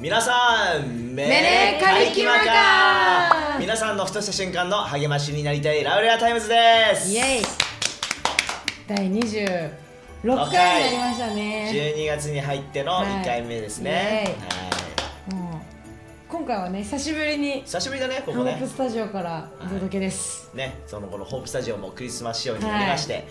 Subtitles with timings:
[0.00, 3.58] 皆さん Mele Kalikimaka。
[3.58, 6.56] 皆さんのふとした瞬間の励ましになりたいラウレアタイムズで
[6.96, 7.12] す。
[7.12, 7.42] イエイ。
[8.88, 9.70] 第26
[10.50, 11.70] 回になりましたね。
[11.70, 14.34] 12月に入っての1回目ですね、
[15.28, 15.50] はいはい。
[15.52, 15.60] もう
[16.30, 18.32] 今回はね久しぶりに久しぶりだねこのね。
[18.32, 23.24] ホープスタジオからお届けです、ねそのこのホープスタジオもクリスマス仕様になりまして、はい。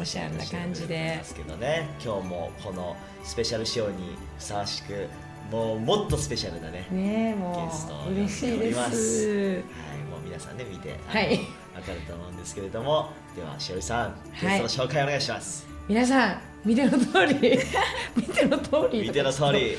[0.00, 1.90] おしゃれな感じでますけどね。
[2.02, 5.08] 今日もこのスペシャル仕様にふさわしく
[5.50, 7.70] もうもっとスペシャルだねねえも
[8.08, 9.20] う嬉しいです。
[9.20, 11.40] すはい、もう皆さんね見て、はい。
[11.74, 17.34] わかると思うんですけれどもではしおりさんゲストの紹介お願いします、皆さん見ての通り
[18.16, 19.76] 見ての通り見ての通り。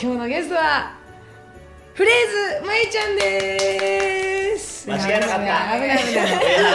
[0.00, 0.96] 今日のゲストは
[1.94, 4.88] フレーズまゆちゃんです。
[4.88, 5.40] 間違えなかった。
[5.40, 6.12] 危ない危ない危ない。
[6.12, 6.24] いや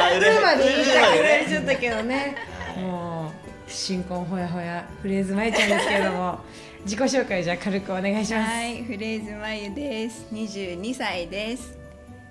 [0.10, 2.36] ーうるまで言いたくなうるまでねっちゃったけどね
[2.76, 3.32] はいもう
[3.68, 6.40] 新婚ほやほやフレーズまゆちゃんですけれども
[6.86, 10.26] 自己紹介じゃあ軽くお願いしますはい、フレーズまゆです。
[10.34, 11.78] 22歳です。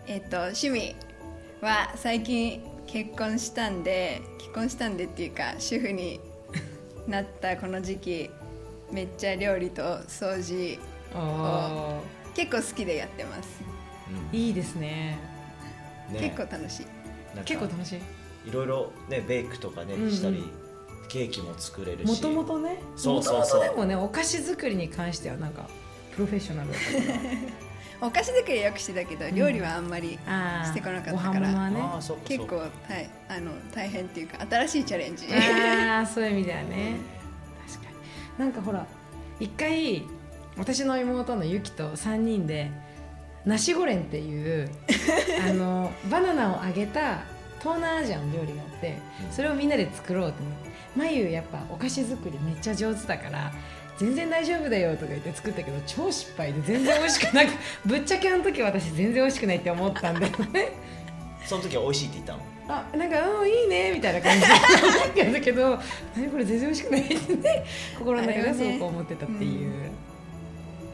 [0.06, 0.94] えっと趣味
[1.62, 6.20] は最近結婚したんで、結婚したんでっていうか主婦に
[7.09, 8.31] なったこの時期、
[8.91, 10.78] めっちゃ料理と掃除
[11.14, 12.03] お
[12.34, 13.48] 結構好きでやってます。
[14.33, 15.19] ーいいですね
[16.11, 16.87] ね結構楽しい。
[17.47, 18.00] 結構楽しい
[18.50, 20.44] いろいろねベイクとかねうんうんしたり、
[21.08, 22.08] ケーキも作れるし。
[22.08, 22.78] もともとね。
[22.97, 23.61] そうそうそう。
[23.61, 25.69] もともとでもねお菓子作りに関してはなんか
[26.14, 27.20] プロフェッショナルだったから。
[28.06, 30.19] お菓子作りはよくしてたけど、料理はあんまり
[30.64, 31.50] してこなかったごから。
[31.50, 32.22] うかそうか。
[32.25, 32.70] 結構はい
[33.28, 35.27] あの大変っていうか新しいチャレンジ。
[35.33, 36.97] ああ そういう意味ではね。
[37.69, 37.91] 確か
[38.39, 38.44] に。
[38.44, 38.84] なんかほら
[39.39, 40.05] 一回
[40.56, 42.70] 私の妹のゆきと3人で
[43.44, 44.69] ナシゴレンっていう
[45.48, 47.20] あのバナナを揚げた
[47.61, 49.33] 東南アジアの料理があってうん。
[49.33, 53.52] それをみんなで作ろうと思って「まゆやっぱお菓子作りめっちゃ上手だから
[53.98, 57.48] 全然大丈夫だよ」とか言って作ったけど超失敗で全然美味しくなく
[57.86, 60.72] ぶっちゃけあの時私全然美味しくないって思ったんだよね。
[61.44, 62.42] その時は美味しいって言ったの？
[62.69, 65.78] あなんかうんいいねみたいな感じで思ってたけど
[66.16, 67.64] 何これ全然美味しくないってね
[67.98, 68.70] 心の中ではね。
[68.70, 69.72] そうこう思ってたっていう、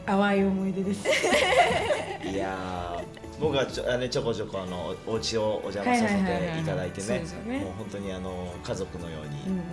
[0.07, 1.07] 淡い思い出です。
[2.27, 7.19] いやー僕はちょあのちょこちょこあのお家をお邪魔させていただいてね。
[7.59, 9.63] もう本当にあの家族のように、うんうん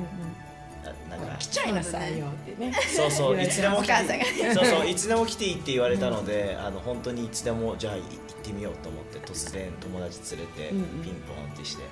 [1.10, 1.38] ななんかうん。
[1.38, 2.72] 来ちゃいなさいよってね。
[2.94, 8.09] そうそういつでも来てそうそういつでも来ていいって言われたので、あの本当にいつでもじゃあい行っ
[8.43, 11.83] てみようと思って突然友達連れてピンポンってして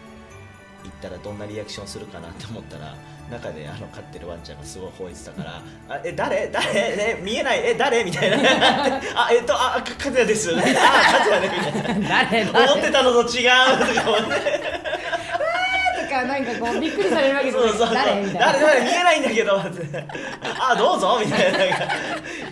[0.84, 2.94] 行ったらどんなリアクションするかなって思ったら
[3.34, 5.62] 中であの飼ってるワンちゃんがすごい吠えてたから
[5.96, 6.48] 「あえ誰？
[6.48, 6.66] 誰？
[6.74, 7.60] え見えない？
[7.66, 8.36] え誰?」みたいな
[9.14, 10.76] 「あえっとあかかつやですよね。
[10.78, 11.50] あかつやね」
[11.98, 12.60] みたいな。
[12.72, 13.50] 思ってたのと違う
[13.94, 14.34] とか思って。
[14.34, 15.03] と
[16.14, 17.68] かなんかこうびっくりされるわけじゃない。
[17.70, 17.94] そうそうそう。
[17.94, 18.40] 誰みたいな。
[18.52, 20.06] 誰誰見えないんだけどって
[20.42, 21.58] あどうぞみたいな。
[21.58, 21.76] なんか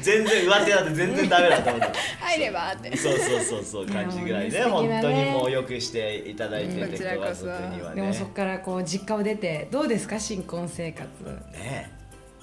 [0.00, 1.98] 全然上手だって全然ダメだと思って。
[2.20, 2.96] 入ればって。
[2.96, 4.50] そうそうそうそう感じぐらいね。
[4.50, 5.00] いやもうね。
[5.00, 7.46] 本当にもうよくしていただいててこちらこそ。
[7.46, 7.80] ね。
[7.94, 11.08] でもそこからこう実家を出てどうですか新婚生活。
[11.52, 11.90] ね。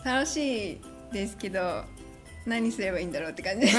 [0.04, 0.82] 楽しい
[1.12, 1.84] ですけど
[2.50, 3.68] 何すればいいんだろうって感じ。
[3.68, 3.78] 決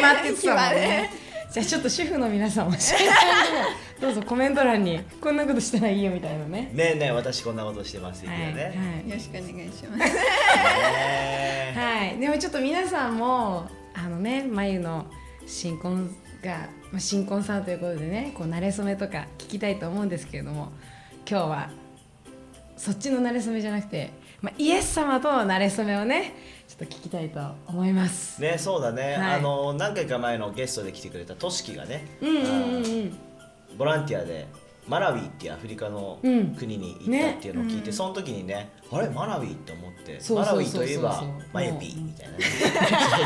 [0.00, 0.80] まってたもんね。
[1.10, 1.10] ね
[1.50, 6.70] じゃあちょっと主婦の皆さん教えてあげてどうぞコメント欄にこんなことしたらいいよみたいなね。
[6.72, 10.14] ねえねえ私こんなことしてますはいね、よろしくお願いします。
[10.14, 15.06] ねはい、でもちょっと皆さんもあのねまゆの
[15.46, 20.70] 新婚が、まあ、新婚さんということでねこう慣れ初めとか聞きたいと思うんですけれども
[21.28, 21.70] 今日は
[22.76, 26.32] そっちの慣れ初めじゃなくて、まあ、イエス様との慣れ初めをね
[26.80, 28.40] と聞きたいと思います。
[28.40, 29.38] ねそうだね、はい。
[29.38, 33.12] あの何回か前のゲストで来てくれたとしきがね、うんうんうんうあんー
[33.78, 34.46] ボランティアで
[34.88, 36.54] マラウィっていうアフリカのうん。
[36.56, 40.72] 国に行ったっていうのを聞いて、ねその時にねあれマラウィって思ってそうマラウそうそう。
[40.72, 42.44] そうィといえばそうマユピーみたいなね。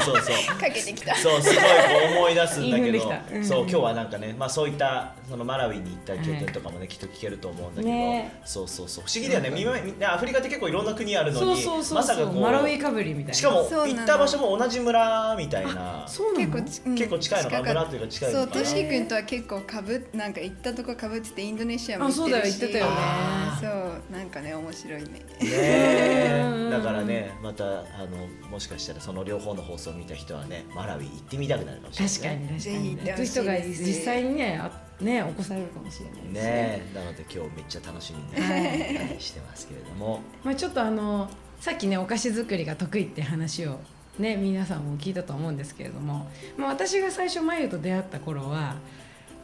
[0.04, 0.58] そうそうそう。
[0.58, 1.14] かけてきた。
[1.16, 1.62] そうすごいこ
[2.10, 3.44] う思い出すんだけどうん。
[3.44, 8.40] そう今日はなんかね、まあ、そういったそのマラウィに行った経験とかもね、きっと聞けると思うんだけど、ね。
[8.44, 9.04] そうそうそう。
[9.06, 9.50] 不思議だよね。
[9.50, 9.64] み
[10.04, 11.96] アフリカって結構いろんな国あるのにそうそうそうそう。
[11.96, 13.34] まさかこうマラウィかぶりみたいな。
[13.34, 16.04] しかも行った場所も同じ村みたいな。
[16.06, 18.60] そう結構ち、うん結構近いのか村というか近いそうのかな。
[18.62, 22.20] としきくんとは結構かぶなんか行ったとこかぶっててインドネシアも行ってるし。
[22.20, 25.08] あそうだよ言ってたよねそうなんかね面白いね。
[25.40, 36.32] ねだからねまたあのもしかしたらその両方の放送を見た人はねマラウィ行ってみたくなるかもしれない、確かに確かに行ってほしいそういう人が実際にねあね起こされるかもしれないですね。
[36.42, 36.92] え。
[36.94, 40.20] なので今日めっちゃ楽しみに、ねはいしてますけれども。
[40.44, 41.30] まあ、ちょっとあの
[41.60, 43.80] さっきねお菓子作りが得意って話を
[44.18, 48.76] ね皆さんも聞いたと思うんですけれども、まあ、私が最初まゆと出会った頃は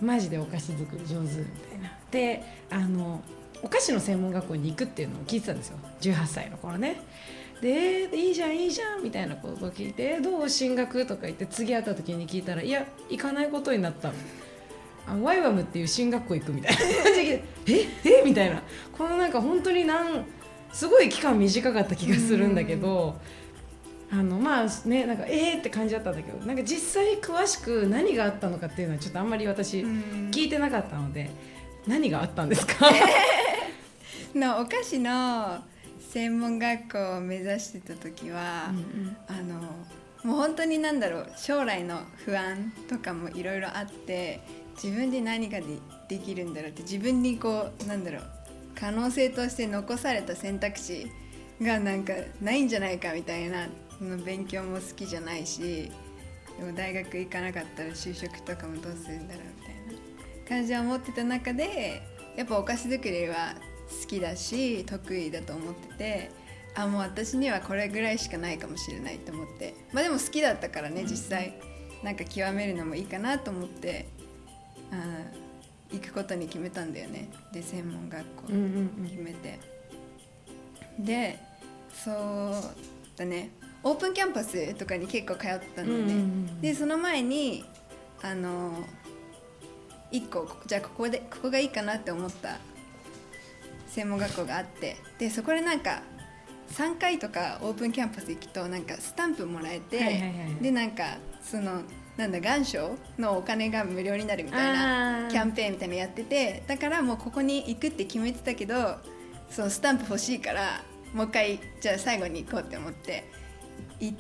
[0.00, 1.92] マジでお菓子作り上手みたいな。
[2.10, 3.22] であの
[3.62, 5.78] お菓子の専門学校に行くっていうのを聞いてたんですよ。
[6.00, 7.02] 18歳の頃ね。
[7.60, 14.12] でえーいいじゃんいいじゃんみたいなことを聞いてえどう進学とか言って次会った時に聞いたらいや行かないことになった
[15.06, 17.42] あワイワムっていう進学校行くみたいな感じで。
[17.68, 17.86] え？
[18.20, 18.22] え？
[18.24, 18.62] みたいな。
[18.96, 20.24] このなんか本当になん
[20.72, 23.16] すごい期間短かった気がするんだけど、
[24.10, 25.58] あのまあねなんかえー？
[25.58, 29.78] って感じだったんだけどなんか実際詳しく何があったのかっていうのはちょっとあんまり私
[30.30, 31.30] 聞いてなかったので、
[31.86, 32.90] 何があったんですか？
[34.34, 35.62] のお菓子の
[36.12, 38.72] 専門学校を目指してた時は、
[39.28, 39.60] あの
[40.22, 44.40] もう本当に何だろう将来の不安とかもいろいろあって
[44.82, 45.66] 自分で何がで
[46.08, 48.22] できるんだろうって自分にこうなんだろう
[48.78, 51.10] 可能性として残された選択肢
[51.62, 52.12] がなんか
[52.42, 53.66] ないんじゃないかみたいな
[53.98, 55.90] その勉強も好きじゃないし
[56.58, 59.69] でも大学行かなかったら就職とかもどうするんだろうみたいな
[60.50, 62.02] 感じは思ってた中で
[62.36, 63.54] やっぱお菓子作りは
[64.02, 66.30] 好きだし得意だと思ってて
[66.74, 69.74] あもう私にはこれぐらいしかないかもしれないと思って。
[69.92, 71.54] まあでも好きだったからね実際
[72.02, 74.08] なんか極めるのもいいかなと思って
[74.90, 75.22] あ
[75.92, 77.28] 行くことに決めたんだよね。
[77.52, 78.56] で専門学校決
[79.18, 79.58] めて、
[80.98, 81.38] で
[81.92, 82.54] そう
[83.16, 83.50] だね。
[83.82, 86.16] オープンキャンパスとかに結構通ってたんだよね、うんうんう
[86.52, 86.60] ん。
[86.60, 87.64] でその前に
[88.22, 88.84] あの
[90.12, 92.58] 1個じゃあここでここがいいかなって思った
[93.86, 96.02] 専門学校があってでそこでなんか
[96.70, 100.30] 3回とかオープンキャンパス行くとなんかスタンプもらえて、はいはいはい
[100.62, 101.82] でなんかその
[102.16, 108.98] なんだ願書のお金が無料になるみたいなキャンペーンみたいなのやっててだからもうここに行くって決めてたけど
[109.48, 110.82] そのスタンプ欲しいから
[111.14, 113.24] もう一回じゃあ最後に行こうって思って
[114.00, 114.16] 行っ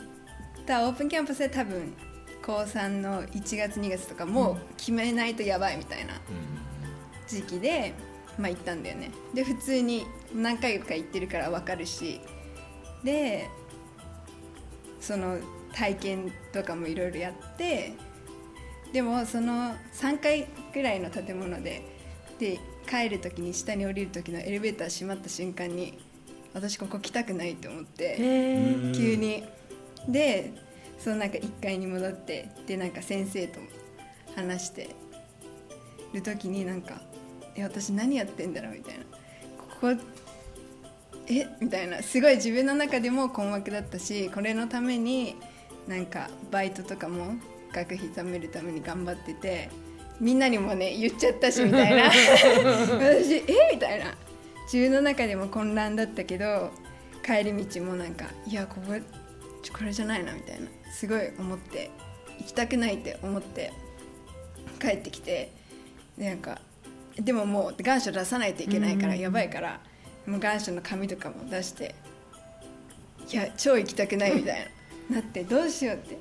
[0.66, 1.92] たオープンキャンパスで多分
[2.42, 6.14] 高3の1月2月とかもう決めないとやばいみたいな
[7.28, 7.94] 時期で、
[8.38, 9.10] まあ、行ったんだよね。
[9.34, 12.20] で普通に何回か行ってるから分かるし。
[13.04, 13.48] で
[15.00, 15.38] その
[15.72, 17.94] 体験とかもいろいろやって
[18.92, 21.82] でもその3階ぐらいの建物で
[22.38, 22.58] で
[22.88, 25.98] 帰る時に下に降りる時のエレベーター閉まった瞬間に
[26.52, 28.16] 私ここ来たくないと思って。
[28.94, 29.44] 急に。
[30.08, 30.52] で
[31.02, 33.66] そのなんか1階に戻ってでなんか先生とも
[34.36, 34.90] 話して
[36.12, 37.00] る時になんか
[37.56, 39.04] 「え私何やってんだろう?」みたいな
[39.58, 39.94] 「ここ
[41.28, 42.02] えみたいな。
[42.02, 45.36] すごい自分の中でも困惑だったしこれのために
[45.88, 47.34] なんかバイトとかも
[47.72, 49.68] 学費貯めるために頑張ってて
[50.20, 52.04] みんなにもね言っちゃったしみたいな。
[52.98, 54.14] 私えみたいな。
[54.72, 56.70] 自分の中でも混乱だったけど
[57.24, 58.94] 帰り道もなんかいやここ
[59.62, 61.90] ちょこれじゃないなみたいなすごい思って
[62.38, 63.72] 行きたくないって思って
[64.80, 65.52] 帰ってきて
[66.16, 66.60] でなんか
[67.16, 69.20] でももう願書出さないといけないからうん。
[69.20, 69.80] やばいから
[70.26, 71.94] もう願書の紙とかも出して
[73.30, 74.70] いや超行きたくないみたい
[75.08, 76.18] ななってどうしようって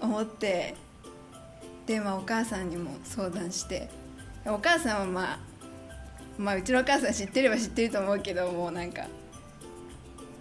[0.00, 0.74] 思って
[1.86, 3.88] でまあお母さんにも相談して
[4.46, 5.38] お母さんはまあ
[6.38, 9.08] まあうちのお母さん知ってれば知ってると思うけどもうなんか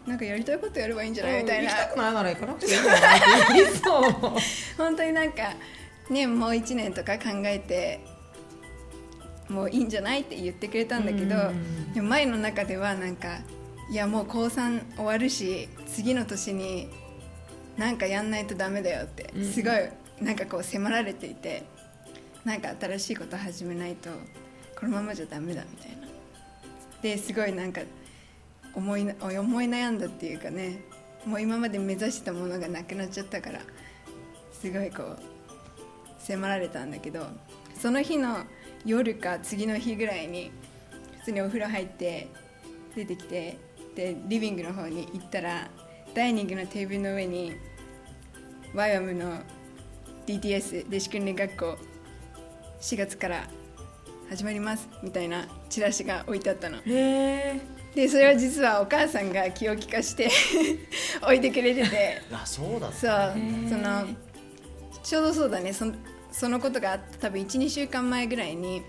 [0.07, 1.44] なんかやりたいことやればいいんじゃない？
[1.44, 1.69] みたいな。
[1.71, 3.19] 行きたくないなら行かなくていいんじゃない
[4.77, 5.54] 本当になんか
[6.09, 8.00] ねもう1年とか考えて
[9.50, 11.94] もういいんじゃないって言ってくれたんだけどうん。
[11.94, 13.39] でも前の中ではなんか
[13.92, 16.89] いやもう高3終わるし次の年に
[17.77, 19.45] なんかやんないとダメだよってうん。
[19.45, 19.73] すごい
[20.21, 21.64] なんかこう迫られていて
[22.45, 24.09] なんか新しいこと始めないと
[24.80, 26.07] このままじゃダメだみたいな。
[27.02, 27.81] ですごいなんか
[28.77, 30.79] 思い思い悩んだっていうかね
[31.25, 33.59] もう今まで目指したものがなくなっちゃったから
[34.51, 35.19] すごいこう
[36.19, 37.25] 迫られたんだけど
[37.75, 38.43] その日の
[38.85, 40.51] 夜か次の日ぐらいに
[41.19, 42.27] 普通にお風呂入って
[42.95, 43.57] 出てきて
[43.95, 45.69] でリビングの方に行ったら
[46.13, 47.53] ダイニングのテーブルの上に
[48.75, 49.39] ワイワムの
[50.27, 51.77] DTS 弟子訓練学校
[52.79, 53.47] 4月から
[54.29, 56.77] 始まりますみたいなチラシが置いてあったの。
[56.77, 60.30] へえでそれは実はお母さんが気を利かして
[61.23, 62.21] 置いてくれてて。
[62.31, 63.39] あそうだっそうたそ
[63.75, 64.07] の
[65.01, 65.73] ちょうどそうだね。
[65.73, 65.95] その
[66.31, 68.83] そのことがあった多分12週間前ぐらいに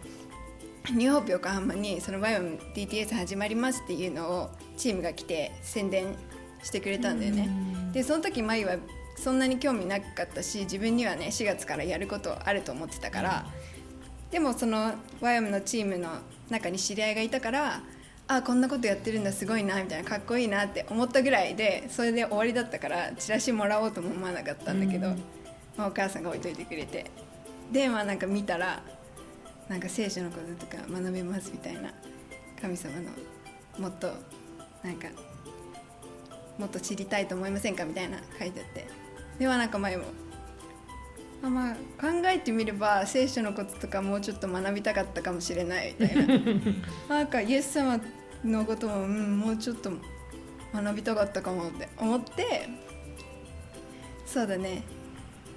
[0.93, 6.15] ニューホープ横浜にそのバイオム DTS 始まりますっていうのをチームが来て宣伝
[6.63, 7.49] してくれたんだよね。
[7.95, 8.77] でその時マイは
[9.17, 13.47] そんなに興味なかったし自分にはね4月からやることあると思ってたから、
[14.31, 16.11] でもそのワイオムのチームの
[16.51, 17.81] 中に知り合いがいたから
[18.29, 25.23] あこんなことやってるんだすごいなみたいなかっこいいなって思ったぐらいでそれで終わりだったからチラシもらおうとも思わなかったんだけど、うん。
[25.79, 27.11] まあ、お母さんが置いといてくれて。
[27.73, 28.83] でまあなんか見たら
[29.69, 31.93] なんか聖書のこととか学べますみたいな
[32.61, 33.11] 神様の
[33.79, 34.11] もっと
[34.83, 35.09] なんか
[36.57, 38.87] もっと知りたいと思いませんかみたいな書いてあって。
[39.39, 40.05] ではなんか前も
[41.43, 46.35] あまあ考えてみれば聖書のこととかもうちょっと学びたかったかもしれないみたいな。
[47.09, 48.01] なんかイエス様
[48.45, 49.91] のことも、うん、もうちょっと
[50.73, 52.69] 学びたかったかもって思って
[54.27, 54.83] そうだね。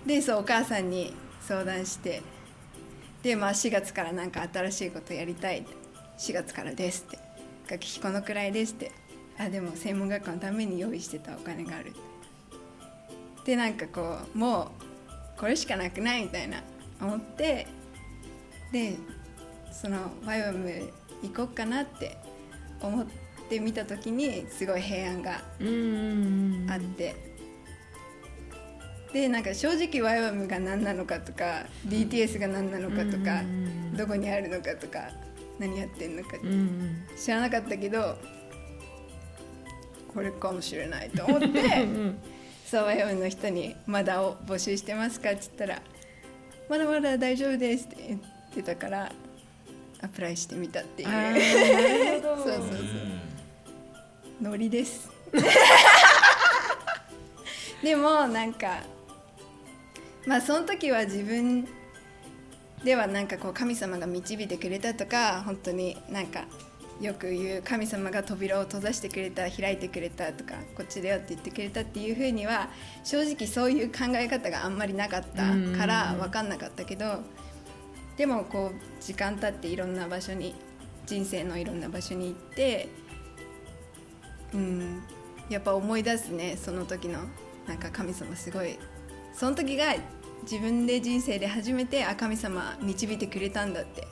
[0.06, 2.22] でそうお母さんに相談して
[3.22, 5.66] でまあ4月からなんか新しいことやりたい
[6.18, 7.20] 4月からですって
[7.70, 8.92] 学費このくらいですって。
[9.38, 11.94] あでも専門学校のために用意してたお金がある。
[13.44, 14.72] でなんかこうも
[15.36, 16.62] うこれしかなくないみたいな
[17.02, 17.66] 思って
[18.72, 18.98] で
[19.72, 20.70] そのワイワム
[21.24, 22.18] 行こうかなって
[22.88, 23.06] 思っ
[23.50, 25.32] てみた時にすごい平安が
[26.74, 27.16] あって。
[29.14, 33.42] でなんか正直ワイワムが何なのかとか DTS が何なのかとか
[33.98, 35.10] どこにあるのかとか
[35.60, 36.38] 何やってんのか
[37.22, 38.18] 知らなかったけど
[40.14, 41.48] これかもしれないと思って
[42.66, 45.82] そうワイワムの人に「まだを募集してますか?」って言ったら
[46.70, 48.22] 「まだまだ大丈夫です」って言っ
[48.56, 49.12] てたから
[50.02, 51.10] アプライしてみたっていう。
[52.22, 52.68] そうそうそう。
[54.42, 55.10] ノリです。
[57.84, 58.84] でもなんか
[60.26, 61.68] まあその時は自分
[62.84, 66.46] ではなんかこう神様が導いてくれたとか本当になんか
[67.00, 72.70] よく言う神様が扉を閉ざしてくれた開いてくれたとかこっちだよって言ってくれたっていうふうには
[73.04, 77.22] 正直そういう考え方があんまりなかったから分かんなかったけど
[78.22, 80.54] でもこう時間経っていろんな場所に
[81.08, 82.88] 人生のいろんな場所に行って
[84.54, 85.02] うん
[85.50, 87.18] やっぱ思い出すねその時の
[87.68, 88.78] なんか神様すごい
[89.34, 89.96] その時が
[90.44, 94.08] 自分で人生で初めてあ神様導いてくれたんだって、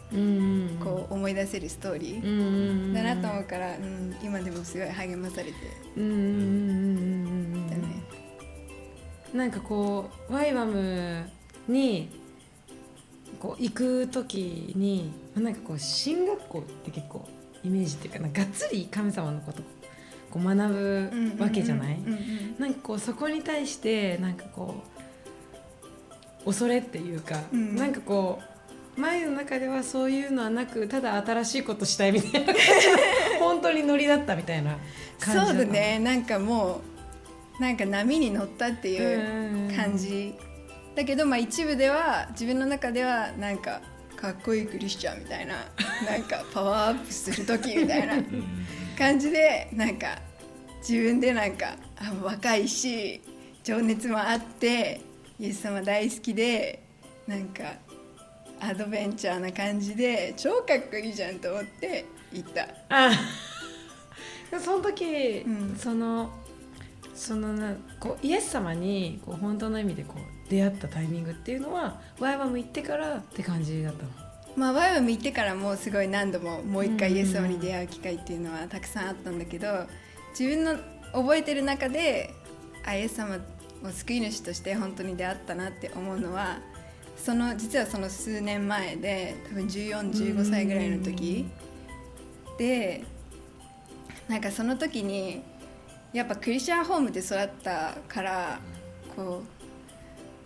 [0.83, 2.93] こう思い出せるストーリー。
[2.93, 5.53] だなと思うから、うん、今でもすごい励まされて。
[9.33, 11.27] なんかこうワイワム
[11.67, 12.18] に
[13.39, 17.25] こう行く時になんかこう進学校って結構
[17.63, 19.61] イメージっていうかながっつり神様のこと
[20.29, 21.97] こう学ぶわけじゃない？
[22.59, 24.83] なんかこうそこに対してなんかこ
[26.43, 28.39] う恐れっていうか、うん、なんかこ
[28.97, 32.53] う前の中ではそういうのはなくただ新しいことしたいみたいな
[33.39, 34.77] 本当にノリだったみたいな
[35.19, 35.99] 感じそうだね。
[35.99, 36.81] なんかも
[37.59, 40.33] うなんか波に乗ったっていう感じ
[40.99, 43.79] だけどまあ一部では自分の中ではなんか
[44.17, 45.55] かっこいいクリスチャンみたいな
[46.05, 48.15] なんかパワーアップする時みたいな
[48.97, 50.19] 感じでなんか
[50.79, 53.21] 自分でなんかあ若いし
[53.63, 54.99] 情熱もあって
[55.39, 56.83] イエス様大好きで
[57.25, 57.75] なんか
[58.59, 62.03] アドベンチャーな感じで超かっこいいじゃんと思って
[62.33, 62.67] 行った。
[62.89, 63.11] あ
[64.59, 66.29] その時、うん、その
[67.15, 74.09] そのなこうイエス様にこう本当の意味でこう出会ったタイミングっていうのはワイワム行ってからって感じだったの？
[74.55, 79.67] まあ、ワイワム行ってからもすごい何度ももう一回イエス様に出会う機会っていうのはたくさんあったんだけど
[80.37, 80.75] 自分の
[81.13, 82.33] 覚えてる中で
[82.85, 83.37] あイエス様
[83.83, 86.59] を救い主として本当に出会ったなって思うのは
[87.15, 91.47] その実はその数年前で多分1415歳ぐらいの時
[92.57, 93.03] で
[94.27, 95.41] なんかその時に
[96.11, 98.59] やっぱクリスチャンホームで育ったから
[99.15, 99.58] こう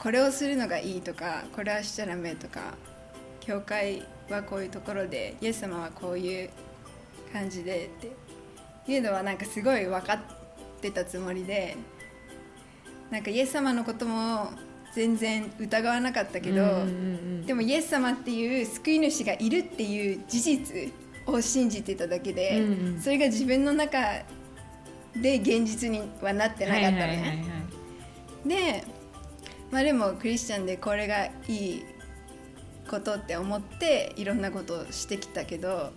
[0.03, 2.75] これをするのがいいとかこれはしちゃダメとか
[3.39, 6.49] 教会はこういうところでイエス様はこういう
[7.31, 10.19] 感じでっていうのはなんかすごい分かっ
[10.81, 11.77] てたつもりで
[13.09, 14.51] なんかイエス様のことも
[14.93, 16.85] 全然疑わなかったけど、
[17.47, 20.93] でもイエス様っていう救い主がいるっていう事実
[21.25, 23.97] を信じてただけで、うんうん、それが自分の中
[25.15, 27.43] で現実にはなってなかったのね。
[28.45, 28.83] で
[29.73, 31.83] まあでもクリスチャンでこれがいい
[32.87, 35.91] ことって思っていろんなことをしてきたけど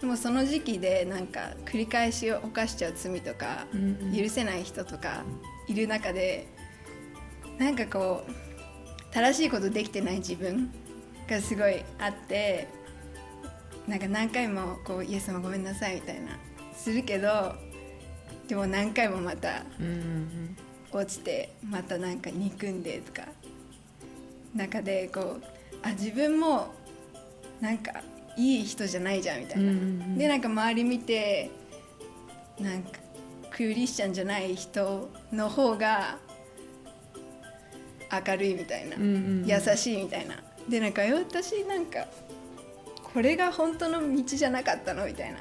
[0.00, 3.66] でもその時期でなんか繰り返し犯しちゃう罪とか
[4.16, 5.22] 許せない人とか
[5.66, 6.48] いる中で
[7.58, 8.32] なんかこう
[9.12, 10.72] 正しいことできてない自分
[11.28, 12.68] がすごいあって
[13.86, 16.38] なんか何回もこうイエス様ごめんなさいみたいな
[16.74, 17.54] するけど
[18.46, 19.62] でも何回もまた
[20.92, 23.28] 落ちてまたなんか憎んでとか。
[24.54, 25.42] 中でこう
[25.82, 26.72] あ自分も
[27.60, 28.02] なんか
[28.36, 31.50] いい人じゃないじゃんみたいな、うんうんうん、でなんか周り見て
[32.58, 32.98] なんか
[33.50, 36.18] クリスチャンじゃない人の方が
[38.26, 40.36] 明るいみたいな、うんうんうん、優しいみたいな。
[40.68, 42.06] でなんか私なんか
[43.12, 45.38] これが本当の道じゃなかったのみたいな。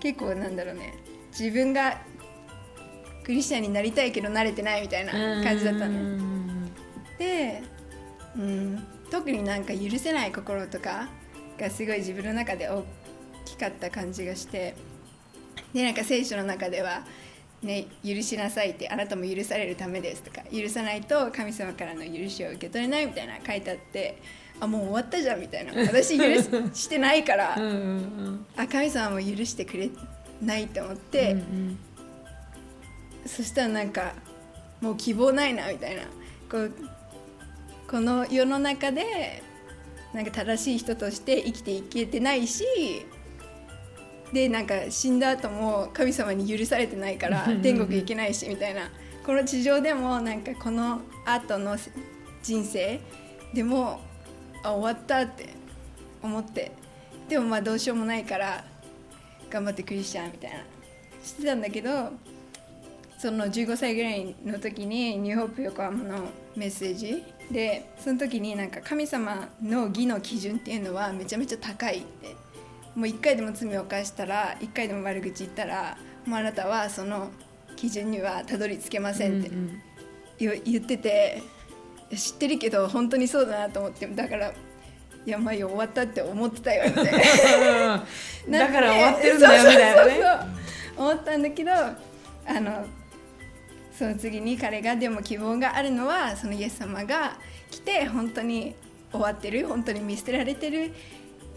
[0.00, 0.94] 結構なんだろうね。
[1.30, 2.00] 自分が
[3.24, 5.12] クリスチャンになりたいけど慣れてないみたいな
[5.42, 6.68] 感じだったの
[7.18, 7.62] で、
[8.36, 11.08] うん、特になんか許せない心とか
[11.58, 12.84] がすごい自分の中で大
[13.44, 14.74] きかった感じがして
[15.72, 17.02] でなんか聖書の中では、
[17.62, 24.20] ね、許しなさいってあなたも許されるためですとか許さないと神様からの許しを受け取れないみたいな書いてあって
[24.60, 25.72] あもう終わったじゃんみたいな。
[25.72, 26.24] 私許
[26.74, 29.90] ししてないからうんうんあ神様も許してくれ
[30.42, 31.78] ないと思っうんて、うん
[33.36, 34.14] そしたらなんか
[34.80, 36.02] もう希望ないなみたいな。
[36.50, 36.72] こう
[37.88, 39.42] この世の中で
[40.12, 42.64] なんか正しい人として生きていけてないし
[44.32, 48.90] でなんか死んだ後も神様に許されてないから天国行けないしみたいな。
[49.24, 51.76] この地上でもなんかこの後の
[52.42, 53.00] 人生
[53.54, 54.00] でも
[54.64, 55.50] あ終わったって
[56.22, 56.72] 思って。
[57.28, 58.64] でもまあどうしようもないから
[59.48, 60.64] 頑張ってクリスチャンみたいな。
[61.22, 61.90] してたんだけど
[63.20, 67.22] その15歳ぐらいの時にニューホープ横浜のメッセージ。
[67.50, 72.34] でその時になんか神様の義の基準っていうのはめちゃめちゃ高いって。
[72.94, 75.96] もう1回でも罪を犯したら1回でも悪口言ったら
[76.26, 77.30] もうあなたはその
[77.76, 79.80] 基準にはたどり着けませんってうん
[80.38, 81.42] 言言ってて
[82.16, 84.52] 知ってるけど本当にそうだなと思ってだからい
[85.24, 87.94] やまあ終わったって思ってたよみたいな。
[88.46, 90.50] う んだから終わってるんだよ みたいなね。
[90.96, 91.94] 思ったんだけどあ
[92.48, 92.86] の
[94.00, 97.36] その次に彼がでも希望があるのはそのイエス様が
[97.70, 98.74] 来て本当に
[99.12, 100.94] 終わってる本当に見捨てられてる。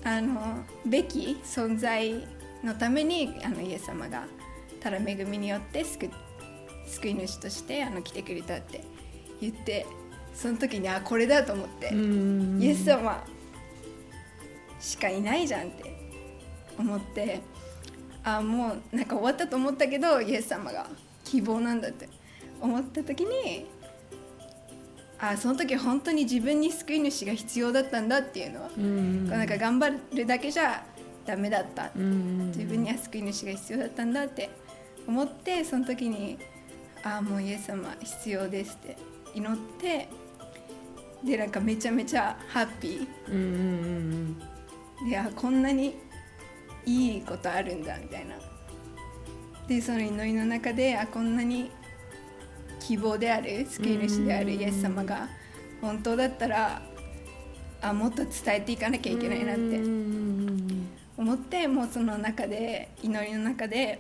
[0.04, 2.28] あのべき存在
[2.62, 4.26] のためにあのイエス様が
[4.82, 6.10] ただ恵みによって救
[6.86, 8.84] 救い主としてあの来てくれたって
[9.40, 9.86] 言って。
[10.36, 11.92] その時にあこれだと思って。
[11.92, 12.62] うん。
[12.62, 13.24] イエス様
[14.82, 15.96] しかいないじゃんって
[16.78, 17.40] 思って。
[18.26, 20.88] あもうなんか終わったと思ったけどイエス様が
[21.24, 22.10] 希望なんだって
[22.64, 23.66] 思った時に
[25.20, 30.86] あその時本当に自分に救い主が必要だったんだっていうのは、うんなんか頑張るだけじゃ
[31.26, 31.92] ダメだった。
[31.96, 34.50] うん自分には救い主が必要だったんだって
[35.08, 36.38] 思ってその時に
[37.04, 38.98] ああもうイエス様必要ですって
[39.36, 40.08] 祈って
[41.24, 45.96] でなんかめちゃめちゃハッピうんうんーであこんなに
[46.86, 48.36] いいことあるんだみたいな。
[49.68, 51.72] でその祈りの中であこんなに
[52.88, 55.30] 希望である救い主であるイエス様が
[55.82, 56.82] 本当だったら
[57.82, 59.82] あもっと伝えていかなきゃいけないなって。
[61.16, 64.00] 思ってもうその中で祈りの中で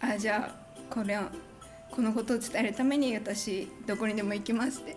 [0.00, 1.22] あじゃあこれを
[1.90, 4.96] このことを伝えるために私どこにでも行きますって。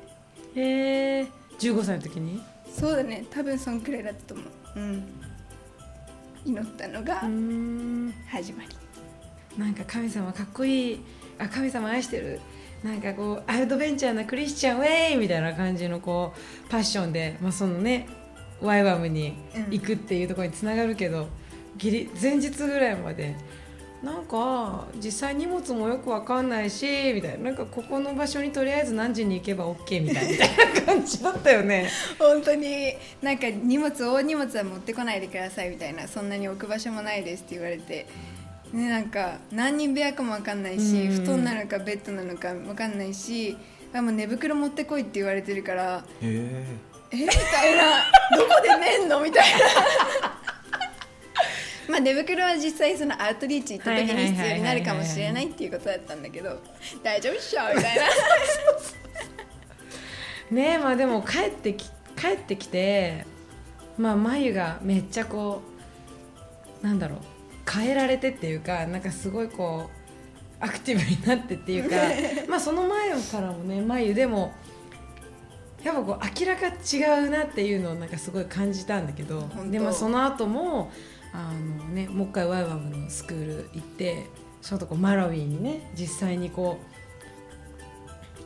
[0.56, 1.28] へえ。
[1.60, 2.42] 15歳の時に？
[2.74, 3.26] そうだね。
[3.30, 4.80] 多分そんくらいだったと思う。
[4.80, 5.04] うん。
[6.46, 8.14] 祈ったのがうん。
[8.30, 8.70] 始まり。
[9.58, 11.00] なんか神様かっこいい。
[11.38, 12.40] あ神様愛してる
[12.84, 18.08] なんかこうアドベンチャーなクリスチャンウェイみたいな感じのこうパッションで、まあ、そのね
[18.62, 19.36] ワイワムに
[19.72, 21.28] 行くっていうところにつながるけど、
[21.78, 23.36] ギリ前日ぐらいまで
[24.04, 31.90] なんか実際荷物もよくわかんないしみたいななんかここの場所にとりあえず何時に行けば OK みたいなみたいな感じだったよね。
[32.20, 38.06] 本当になんか荷物大荷物は持ってこないでくださいみたいなそんなに置く場所もないですって言われて、
[38.74, 41.16] ね、なんか何人部屋かも分かんないし、うん。
[41.24, 43.56] 布団なのかベッドなのか分かんないし
[43.94, 46.66] あもう寝袋持ってこいって言われてるからへえ。
[47.12, 48.04] えみたいな。
[48.36, 49.60] どこで寝んのみたいな。
[51.88, 56.60] まあ寝袋は実際そのアウトリーチ行った時に必要になるかもしれないっていうことだったんだけど
[57.04, 58.04] 大丈夫っしょみたいな。
[60.50, 63.26] ねえまあでも帰ってき帰ってきて
[64.00, 65.62] まあ眉がめっちゃこ
[66.82, 67.33] うなんだろう
[67.72, 71.96] 変えられてっていうかなんかすごいこうアクティブになってっていうか
[72.50, 74.54] まあその前からもね眉でも
[75.84, 80.92] やっぱこう明らか違うなっていうのをなんかすごい感じたんだけどでまあその後も
[81.34, 84.28] あのねもう一回ワイワムのスクール行って
[84.62, 86.80] ちょっとこうマラウィにね実際にこ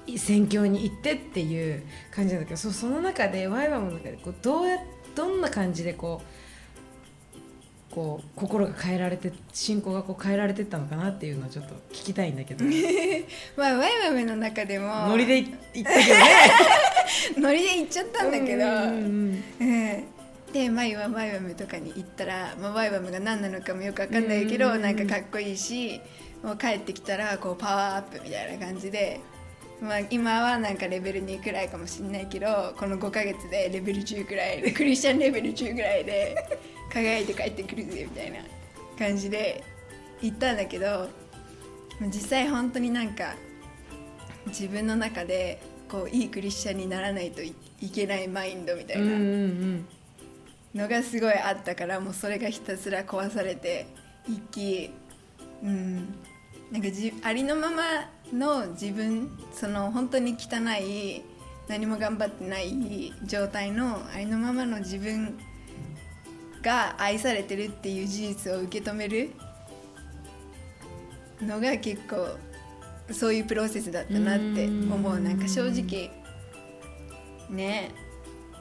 [0.08, 4.80] う宣教に行ってっていう感じなんだけどそその中でワイワムの中でこうどうや
[5.15, 6.47] どんな感じでこう
[7.98, 12.64] こう心が変えられて信仰がこう変えられてったのかなっていうのをちょっと聞きたいんだけど。
[13.58, 15.08] まあワイワムの中でも。
[15.08, 16.24] ノリで行ったけどね。
[17.42, 20.04] ノリで行っちゃったんだけど、うんうんうん
[20.54, 26.00] でマイはワイワムとかに行ったら、まあ、ワイワムが何なのかもよく分かんないけど、うんなんかかっこいいし
[26.42, 29.20] もう帰ってきたらこうパワーアップみたいな感じで、
[29.82, 36.36] まあ、今はなんかレベル2くらいかもしれないけどこの5ヶ月でレベル10くらいでクリスチャンレベル10くらいで
[36.89, 38.39] 輝いて帰ってくるぜみたいな
[38.97, 39.63] 感じで
[40.21, 41.08] 行ったんだけど
[42.02, 43.36] 実際本当になんか
[44.47, 49.86] 自分の中でこういいクリスチャンにならないといいけないマインドみたいなん
[50.73, 53.88] のがすごいあったからもうそれがひたすら壊されて
[54.28, 54.91] いき、
[55.63, 56.15] うん、
[56.71, 57.84] なんかじありのまま
[58.34, 61.23] の自分その本当に汚い
[61.67, 65.38] 何も頑張ってない状態のありのままの自分
[66.67, 69.32] が愛されてるっていう事実を受け止める
[71.41, 72.27] のが結構
[73.13, 75.17] そういうプロセスだったなって思う。
[75.19, 76.12] なんか正直
[77.49, 77.91] ね。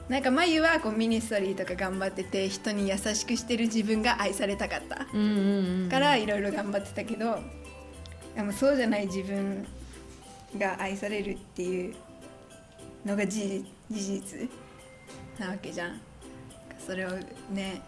[0.07, 4.95] なんか眉はこうミニストリーとか頑張ってて人に優しくしてる自分が愛されたかった。
[4.95, 7.39] からいろいろ頑張ってたけど
[8.33, 9.67] でもそうじゃない自分
[10.57, 11.95] が愛されるっていう
[13.05, 14.49] のが事実
[15.37, 15.99] なわけじゃん。
[16.79, 17.09] それを
[17.51, 17.81] ね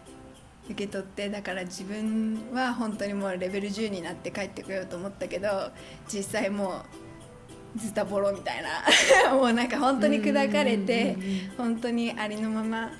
[0.70, 5.48] 受け取ってだから自分は本当にもうレベル10になって帰ってこようと思ったけど
[6.12, 6.84] 実際も
[7.76, 9.30] うズタボロみたいな。
[9.34, 11.16] もうなんか本当に砕かれて
[11.56, 12.90] 本当にありのまま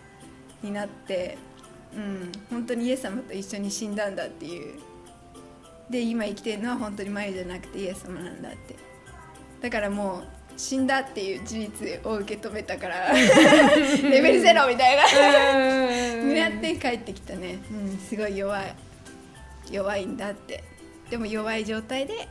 [0.63, 1.39] になって、
[1.93, 4.79] うん、本当にイエス様と一緒に死んだんだっていう。
[5.91, 8.77] で今生きてるのは本当に眉じゃなくてイエス様なんだって。
[9.61, 16.23] だからもう死んだっていう事実を受け止めたから レベルゼロみたいな。
[16.23, 18.75] になって帰ってきたね、うん、すごい弱い。
[19.73, 20.63] 弱いんだって。
[21.09, 22.29] でも弱い状態で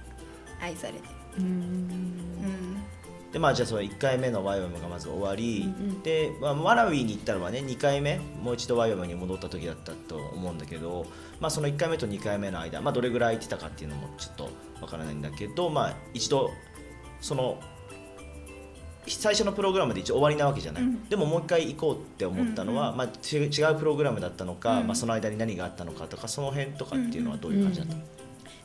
[0.62, 1.00] 愛されて。
[1.40, 1.44] うん。
[1.44, 2.84] うん。
[3.32, 6.04] でまあじゃあその1回目のワイワムがまず終わり、うんうん。
[6.04, 11.08] で、まあ、マラウィに行ったのはね2回目もう一度ワイワムに戻った時だったと思うんだけど、
[11.40, 14.50] まあ、その1回目と2回目の間、まあ、どれぐらい空いてたかっていうのもちょっと
[14.82, 16.52] わからないんだけど、まあ、一度
[17.22, 17.60] その
[19.10, 21.10] 最初のプログラムで一応終わりなわけじゃない、うん。
[21.10, 28.02] でももう一回行こうって思ったのは、まあ、ち違うプログラムだったのか、うんまあ、その間に何があったのかとかその辺とかっていうのはどういう感じだったの、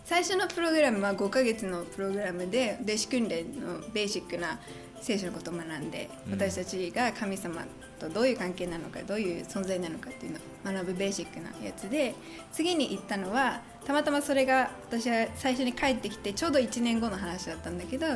[0.04, 4.59] 最初のプログラムは5ヶ月のプログラムで弟子訓練のベーシックな
[5.00, 6.33] 聖書のことを学んで、うん。
[6.33, 7.64] 私たちが神様
[8.09, 12.14] とどういう関係なのかどういう存在なのかっていうのを学ぶベーシックなやつで
[12.53, 18.07] 次に行ったのはたまたまそれが私は最初に帰ってきてちょうど1年後の話だったんだけど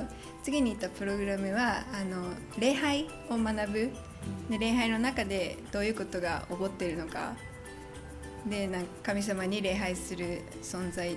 [0.42, 3.90] 次に行ったプログラムはあの礼拝を学ぶ。
[4.50, 7.34] で礼拝の中でどういうことが起こっているのか。
[8.46, 11.16] でなんか神様に礼拝する存在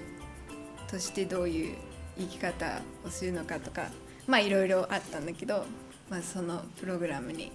[0.89, 1.77] としてどういう
[2.17, 3.87] 生き方をするのかとか
[4.27, 5.65] まあいろいろあったんだけど、
[6.09, 7.51] まあ、そのプログラムに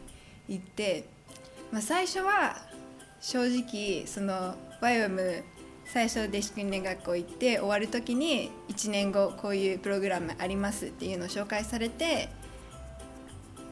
[0.48, 1.04] 行って、
[1.72, 2.56] まあ、最初は
[3.20, 5.42] 正直そのワイワム
[5.84, 12.28] 最初弟子訓練学校行って終わる時に1年後こういうプログラムありますっていうのを紹介されて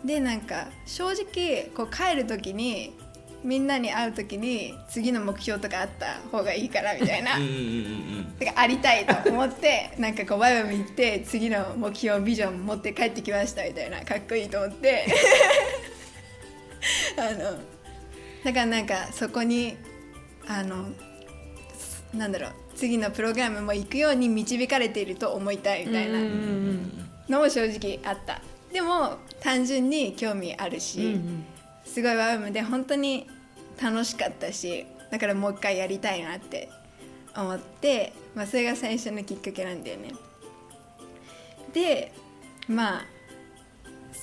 [0.04, 2.94] でなんか正直こう帰る時に
[3.42, 7.36] みんなに会う時に次の目標とかあった方がいいからみたいな。
[7.36, 14.02] うんかありたいと思ってなんかこうワイワイ行って次の目標ビジョン持って帰ってきましたみたいな。
[14.02, 15.06] かっこいいと思って
[17.16, 17.58] あの
[18.44, 19.76] だからなんかそこに
[20.46, 20.88] あの
[22.12, 26.18] なんだろう次のプログラムも行くように導かれていると思いたいみたいな
[27.28, 28.40] のも正直あった。
[28.72, 31.20] でも単純に興味あるし、
[31.84, 33.28] すごいワウムで本当に
[33.80, 36.68] 楽しかったしだからもう一回やりたいなって
[37.36, 40.12] 思って、まあ、それが最初のきっかけなんだよね。
[41.72, 42.12] で
[42.66, 43.06] まあ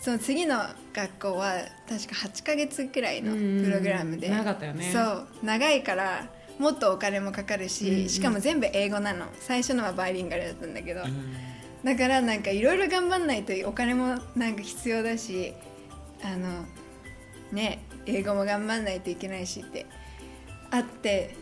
[0.02, 0.58] その次の
[0.94, 1.54] 学校は
[1.88, 4.28] 確か8ヶ月くらいのプログラムで。
[4.28, 4.92] うん長かったよね。
[4.92, 8.10] そう長いからもっとお金もかかるし、うんうん。
[8.10, 9.28] しかも全部英語なの。
[9.40, 11.34] 最初のはバイリンガルだったんだけど、うん。
[11.84, 15.54] だからなんかいろいろ頑張んないとお金もなんか必要だし
[16.24, 16.66] あの
[17.52, 19.86] ね英語も頑張んないといけないしって
[20.70, 21.36] あって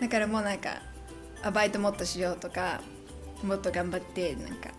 [0.00, 0.80] だからもうなんか
[1.42, 2.80] あバイトもっとしようとか
[3.42, 4.70] もっと頑張ってなんか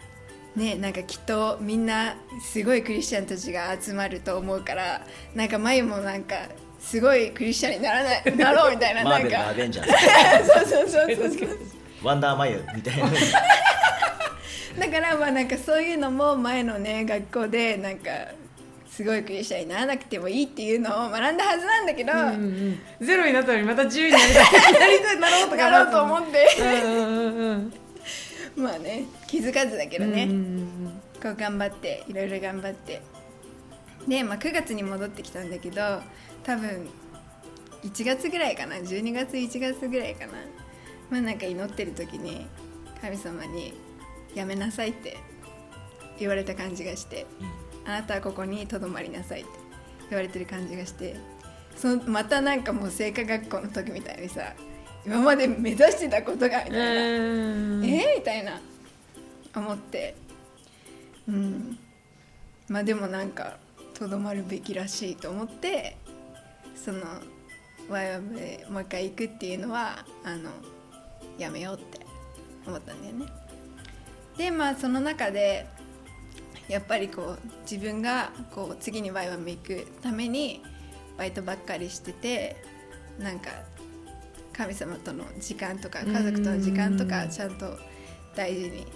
[0.56, 6.36] ねなんかきっとみんなすごいクリスチャンたちが集まると思うからなんか眉もなんか
[6.80, 9.50] すごいクリスチャンにならない なろうみたいなマーベルのなんか。
[9.50, 10.50] アベンジャーズ。
[10.54, 11.58] そうそうそうそうそう
[12.04, 13.06] ワンダーマユみたいな。
[14.80, 18.12] だからまあなんかそういうのも前のね学校でなんか
[18.92, 24.74] すごいクリスチャンにならなくてもいいっていうのを学んだはずなんだけど、うんうんゼロになったのにまた10になりたい。
[24.80, 26.48] なりたいなろうとかなろうと思って。
[26.60, 27.74] うんうんうんうん
[28.62, 30.28] まあね気づかずだけどね、
[31.22, 33.02] こう頑張っていろいろ頑張って。
[34.08, 35.82] で、まあ、9月に戻ってきたんだけど
[36.44, 36.88] 多分
[37.84, 38.76] 1月ぐらいかな。
[38.76, 40.34] 12月1月ぐらいかな。
[41.10, 42.48] まあなんか祈ってる時に
[43.02, 43.74] 神様に
[44.34, 45.18] 「やめなさい」って
[46.20, 47.26] 言われた感じがして
[47.86, 49.50] あなたはここにとどまりなさいって
[50.10, 51.16] 言われてる感じがして
[51.76, 54.54] そのまたなんかもう聖火学校の時みたいにさ
[55.06, 56.76] 今まで目指してたことがみたいな、う
[57.80, 57.86] ん。
[57.86, 58.60] えーみたいな。
[59.56, 60.16] 思って。
[61.28, 61.78] うん。
[62.68, 63.58] まあでもなんか
[63.94, 65.96] とどまるべきらしいと思って
[66.76, 67.00] その
[67.90, 70.50] ワイワムでもう一回行くっていうのはあの
[71.38, 72.00] やめようって
[72.68, 73.26] 思ったんだよね。
[74.38, 75.68] でまあその中で
[76.68, 80.62] やっぱりこう自分がこう次にワイワム行くために
[81.18, 82.58] バイトばっかりしてて
[83.20, 83.52] なんか
[84.56, 87.78] 神様との時間とか家族との時間とかちゃんと
[88.36, 88.88] 大事に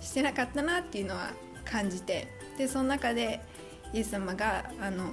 [0.00, 1.30] してなかったなっていうのは
[1.64, 3.40] 感じてでその中で
[3.92, 5.10] イエス様があの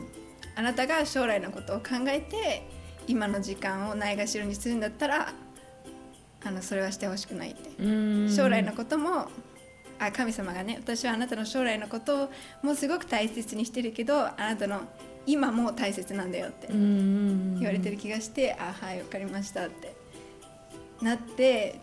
[0.56, 2.68] あなたが将来のことを考えて
[3.08, 5.34] 今の時間をないがしろにするんだったら
[6.44, 8.30] あのそれはしてほしくないって。
[8.30, 9.28] 将来のことも
[9.98, 12.30] あ神様がね私はあなたの将来のことを
[12.62, 14.82] もうすごく大切にしてるけどあなたの
[15.26, 19.95] 今も大切なんだよって言われてる気がしてあはい分かりましたって
[21.02, 21.80] なって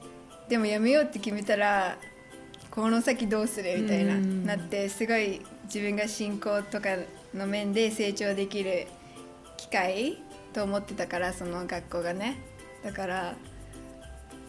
[0.49, 1.97] でもやめようって決めたら
[2.71, 6.97] この先どうするみたいななってすごい自分が信仰とか
[7.35, 8.87] の面で成長できる
[9.57, 10.19] 機会
[10.53, 12.53] と思ってたからその学校がね。
[12.83, 13.35] だから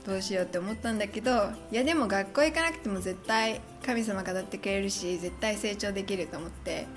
[0.06, 6.88] どうしようって思ったんだけどいやでも学校行かなくても絶対神様が語ってくれるし絶対成長できると思って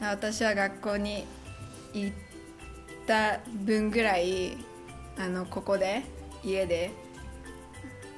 [0.00, 1.26] 私は学校に
[1.92, 2.16] 行っ
[3.06, 4.56] た分ぐらい
[5.18, 6.02] あのここで
[6.44, 6.90] 家で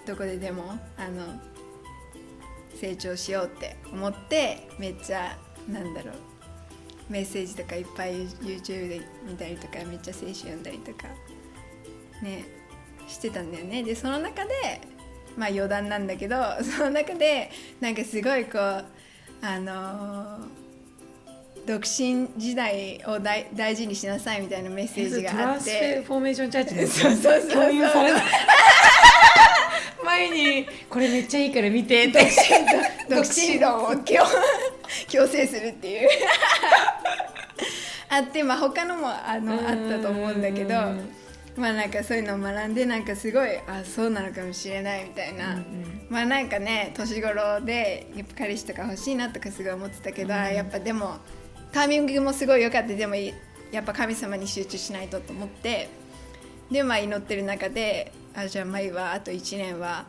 [0.06, 1.40] どこででもあの
[2.74, 5.36] 成長しようって思ってめっちゃ
[5.68, 6.14] なんだろう
[7.08, 11.08] メッセージとかいっぱい YouTube で見たりとかめっちゃ聖書読んだりとか
[12.22, 12.44] ね
[13.08, 13.84] してたんだよね。
[13.84, 14.80] でその中で
[15.36, 18.84] まあ余談なんだけどその中でなんかすごいこう
[19.42, 20.65] あのー
[21.66, 26.02] 独身時代を大大事にしなさいみたいなメッセージがあって。
[26.06, 28.20] フォーメーションチャーチでそうそうそう共有された
[30.04, 32.30] 前にこれめっちゃいいから見てって
[33.10, 34.22] 独身論を強
[35.08, 36.08] 強制するっていう。
[38.08, 40.74] あってまあ他のもあのあったと思うんだけど
[41.56, 51.16] まあなんかそういうのを学んでなんかすごいあそうなのかもしれないみたいな、うんうん、まあなんかね年頃でやっぱ彼氏とか欲しいなとかすごい思ってたけど、うん、やっぱでも
[51.76, 52.94] タイミングもすごい良かった。
[52.94, 55.90] でもやっぱ神様に集中しないとと思って。
[56.70, 60.06] でまあ祈ってる中であじゃあ舞はあと1年は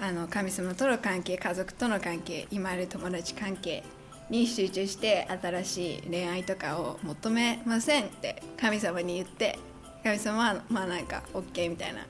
[0.00, 3.84] あの神様との関係家族との関係今ある友達関係
[4.30, 9.58] に集中して新しい恋愛とかを求めませんって神様に言って。
[10.02, 12.06] 神様はまあなんか OK みたいな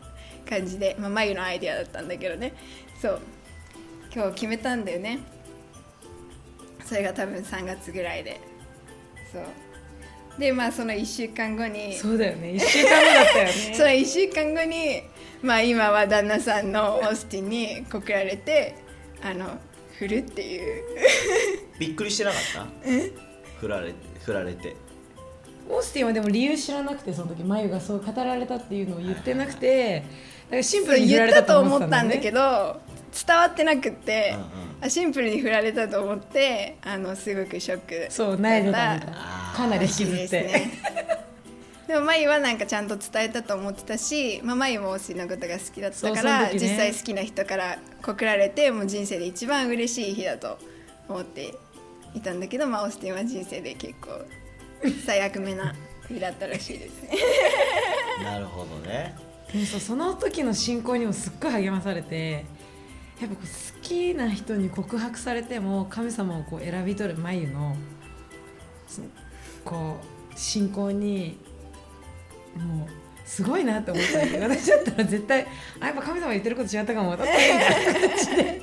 [0.49, 2.55] 感じで、まあ、眉のアイデアだったんだけどね。
[3.01, 3.21] そう。
[4.15, 5.19] 今日決めたんだよね。
[6.85, 8.52] それが多分3月ぐらいで。
[9.33, 9.43] そう。
[10.39, 11.95] でまあその1週間後に。
[11.95, 12.51] そうだよね。
[12.53, 13.53] 1週間後だったよね。
[13.75, 15.03] その1週間後に
[15.43, 18.75] まあ今は旦那さんのオースティンに告られて
[19.23, 19.59] あの
[19.99, 20.83] 振るっていう。
[21.79, 22.67] びっくりしてなかった？
[23.61, 23.93] 振られ
[24.25, 24.75] 振られて。
[25.69, 30.03] オースティンはでも理由知らなくてその時眉がそう語られたっていうのを言ってなくてだ
[30.51, 32.81] からシンプルに振られたと思ったんだけど
[33.13, 39.01] 伝わってなくて、うんうん、シンプルに振られたと思ってあのすごくショックそうなえるた。
[39.55, 40.71] かなり引きずって、ね、
[41.87, 50.59] でも舞はなんかちゃんと伝えたと思ってたし、まあ、舞もオーのことが好きだったから、ね、実際好きな人から告られてもう人生で一番嬉しい日だと
[51.09, 51.55] 思って
[52.15, 54.25] いたんだけど、まあ、オースティンは人生で結構
[55.05, 55.75] 最悪めな
[56.09, 57.19] 日だったらしいですね。
[58.25, 59.15] なるほどね。
[59.71, 62.47] そその時の進行にもすっごい励まされて
[63.23, 63.43] やっぱ好
[63.83, 67.77] きな人に告白されても神様をこう選び取る眉の
[69.65, 71.39] こう信仰に
[72.57, 72.89] もう
[73.25, 75.47] すごいなって思ったんだけど 私だったら絶対
[75.79, 77.29] あやっぱ神様言ってること違ったかも私
[78.37, 78.63] で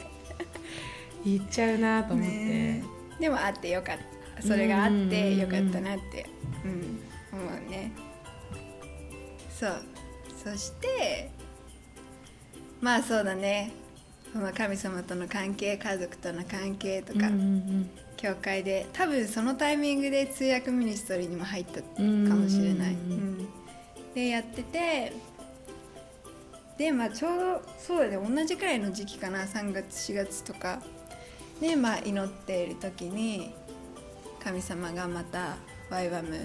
[1.26, 2.84] 言っちゃうなと思って、ね、
[3.18, 4.42] でもあってよかった。
[4.42, 6.26] それがあってよかったなって、
[6.64, 7.02] うん、
[7.34, 7.92] 思うね。
[9.50, 9.84] そう。
[10.44, 11.30] そして
[12.80, 13.74] まあそうだね
[14.34, 17.90] その神様との関係家族との関係とか、うんうんうん。
[18.18, 22.94] 教会で多分そのタイミングで通訳ミニストリーにも入ったかもしれない。
[22.94, 23.48] うん、
[24.14, 25.14] でやってて
[26.78, 30.82] でまあちょうどそうだね同じくらいの時期かな3月4月とか。
[31.62, 33.54] でまあ祈っている時に
[34.44, 35.58] 神様がまた
[35.90, 36.38] ワイワム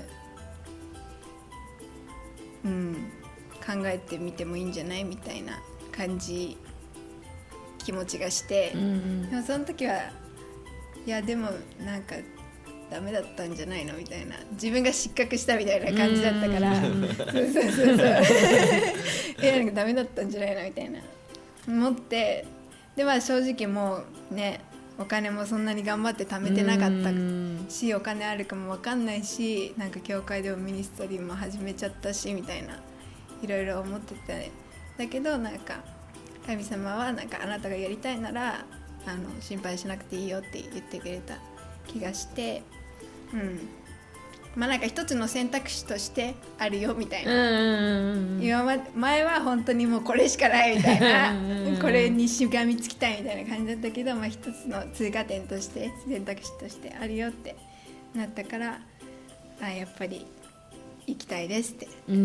[2.64, 3.10] うん
[3.64, 5.04] 考えてみてもいいんじゃない？
[5.04, 6.56] みたいな感じ
[7.84, 9.98] 気持ちがして、うんうん、でもその時は
[11.06, 11.50] いやでも
[11.84, 12.16] なんか
[12.90, 16.80] ダメだったんじゃないのみたいな自分が失格したみたいな感じだったから。
[16.80, 18.22] そうそうそうそう。
[19.42, 21.00] えなんかダメだったんじゃないのみたいな。
[21.66, 22.46] 思って
[22.94, 24.60] でまあ正直もうね
[24.98, 27.66] お金もそんなに頑張って貯めてなかったうん。
[27.68, 32.78] しお金あるかも分かんないしなんか教会でもミニストリーも始めちゃったしみたいな
[33.42, 34.50] いろいろ思ってて。
[34.96, 35.82] だけどなんか
[36.46, 38.64] 神様はなんかあなたがやりたいなら
[39.06, 41.38] あの心配しなくていいよって言ってくれた
[41.86, 42.62] 気がして
[43.32, 43.68] うん。
[44.56, 51.34] まあなんか一つの選択肢としてあるよみたいうんな、今ま前は本当にもうこれしかないみたいな
[51.82, 57.56] これにしがみつきたいみたいな感じだったけど、まあ、一つの通過点として選択肢としてあるよって
[58.14, 58.80] なったから
[59.60, 60.24] あやっぱり
[61.06, 62.22] 行きたいですって、うんうん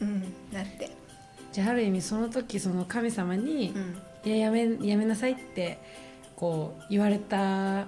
[0.00, 0.08] うん。
[0.08, 0.20] うん、
[0.52, 0.90] なって、
[1.52, 5.78] じゃあある意味その時その神様にうん「いややめやめなさい」って
[6.36, 7.86] こう言われた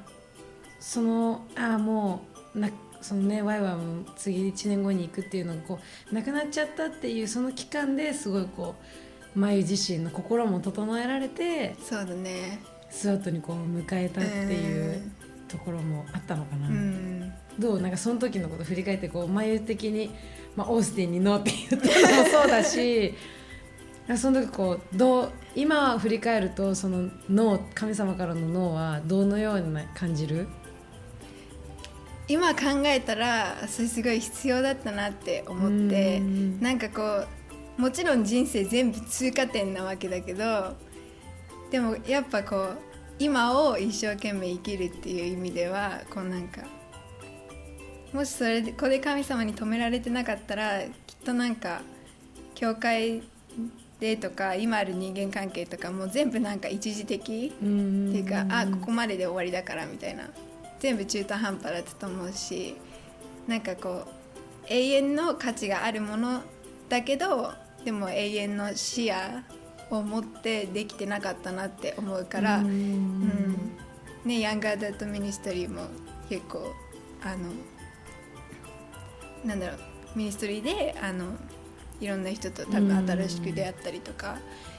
[0.81, 2.23] そのああも
[2.55, 2.69] うな
[3.01, 5.79] そのねワイワイも次1年後に行くっていうのがこ
[6.11, 8.75] うなくなっちゃったっていうその期間ですごいこ
[9.35, 15.11] う眉自身の心も整えられてそうだねスワットにこう迎えたっていう
[15.49, 20.11] ところもあったのかな、うんどうなんかその時のこと振り返ってこう眉的に、
[20.57, 23.15] まあ、オースティンに「ノー」って言ったのもそうだし
[24.17, 30.49] その時こうどう今振り返るとその「ノー」神様からの「ノー」はどのように感じる？
[32.29, 36.61] 今考えたらそれすごい必要だったなって思ってうん。
[36.61, 37.27] なんかこ
[37.79, 40.77] うもちろん人生全部通過点なわけだけど
[41.71, 42.79] でもやっぱこう
[43.19, 46.63] 今を一生懸命生きるっていう意味ではこうなんか
[48.13, 51.83] もしそれでこれで神様に止められてなかったらきっとなんか
[52.55, 53.23] 教会
[54.03, 60.29] でとか今ある人間関係とかもう全部なんか一時的っていうかあここまでで終わりだからみたいな。
[60.81, 62.77] 全部中途半端だったと思うし
[63.47, 64.09] なんかこう
[64.67, 66.43] 永遠の価値があるもの
[66.89, 67.53] だけど
[67.85, 69.15] でも永遠の視野
[69.97, 73.79] を持ってできてなかったなって思うから、ううんん。
[74.25, 75.83] ね、ヤングアダルトミニストリーも
[76.29, 76.75] 結構
[77.23, 77.53] あの
[79.45, 79.79] なんだろう
[80.17, 81.37] ミニストリーであの
[82.03, 84.37] いろんな人と多分新しく出会ったりとか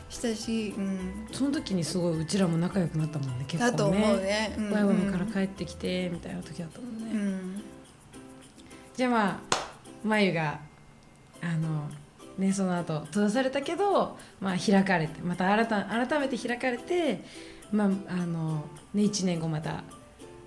[0.09, 4.55] したし、うん、その時にすごいうちらも仲良くなったもんね結構ねだと思うね。
[4.57, 4.71] うん。
[4.71, 7.63] ワイワイから帰ってきてみたいな時だったもんね、うん。
[8.95, 9.39] じゃあまあ
[10.03, 10.59] 眉が
[11.41, 11.89] あの
[12.37, 17.23] ねその後閉ざされたけど、まあ、開かれてまた改改めて開かれて、
[17.71, 19.83] まああのね、1年後また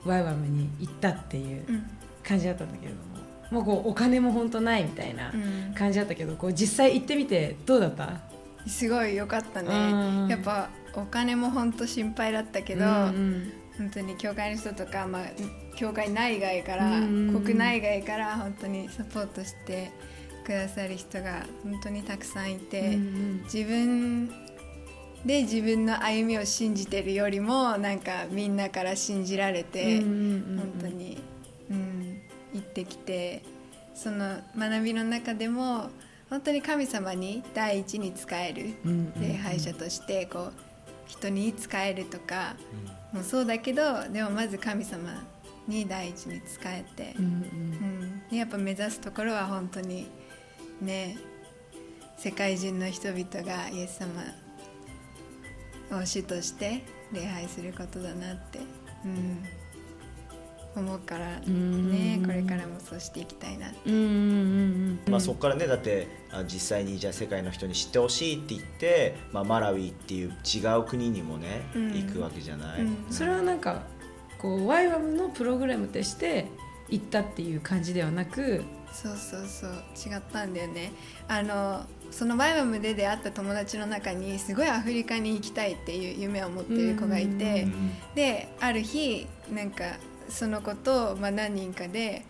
[0.05, 1.91] ワイワムに行ったっていううん。
[2.27, 2.97] 感じだったんだけれど。
[2.99, 3.06] も
[3.51, 5.75] もうこうお金も本当ないみたいなうん。
[5.75, 8.21] 感じだったけどこう実際行ってみてどうだった？
[8.67, 10.27] すごい良かったうん。
[10.27, 15.23] ねやっぱお金も本当心配だったけど、うん本当に教会の人とか、まあ、
[15.77, 19.91] 教会内外から、うん国内外から本当にサポートして
[20.47, 23.43] くださる人が本当にたくさんいて、うんうん。
[23.45, 24.29] 自分
[25.27, 30.57] で自分の歩みを信じてるよりもなんかみんなから信じられて、うんうんうん。
[30.59, 31.19] 本当に、
[32.83, 33.43] ってきて
[33.95, 35.89] その学びの中でも
[36.29, 38.75] 本当に神様に第一に仕える
[39.19, 40.53] 礼拝者としてこう
[41.07, 42.57] 人に仕えるとか
[43.13, 45.25] もそうだけどでもまず神様
[45.67, 47.25] に第一に仕えてう、ん。
[47.25, 48.29] うん。
[48.29, 50.07] でやっぱ目指すところは本当に
[50.83, 51.17] ね
[52.19, 54.23] 世界中の人々がイエス様
[55.99, 58.59] を主として礼拝することだなって、
[59.05, 59.45] うん、
[60.81, 61.91] 思うからうん。
[61.91, 63.69] ねこれからもそうしていきたいな
[65.09, 71.93] まあ、そこからねだってあ実際にじゃあ世界の人に知ってほしいって言って、まあ、マラウイっていう違う国にもね、うん。
[71.93, 72.97] 行くわけじゃない、うん。
[73.11, 73.83] それはなんか
[74.39, 76.47] こうワイワムのプログラムとして
[76.89, 79.71] 行ったっていう感じではなくそうそうそう
[80.15, 80.93] 違ったんだよね。
[81.29, 87.91] あのそのバイバムで出会った友達の中にすごいアフリカに行きたいっていう夢を持ってる子がいてうん。
[88.15, 89.85] である日なんか
[90.29, 92.25] その子と、まあ、何人かで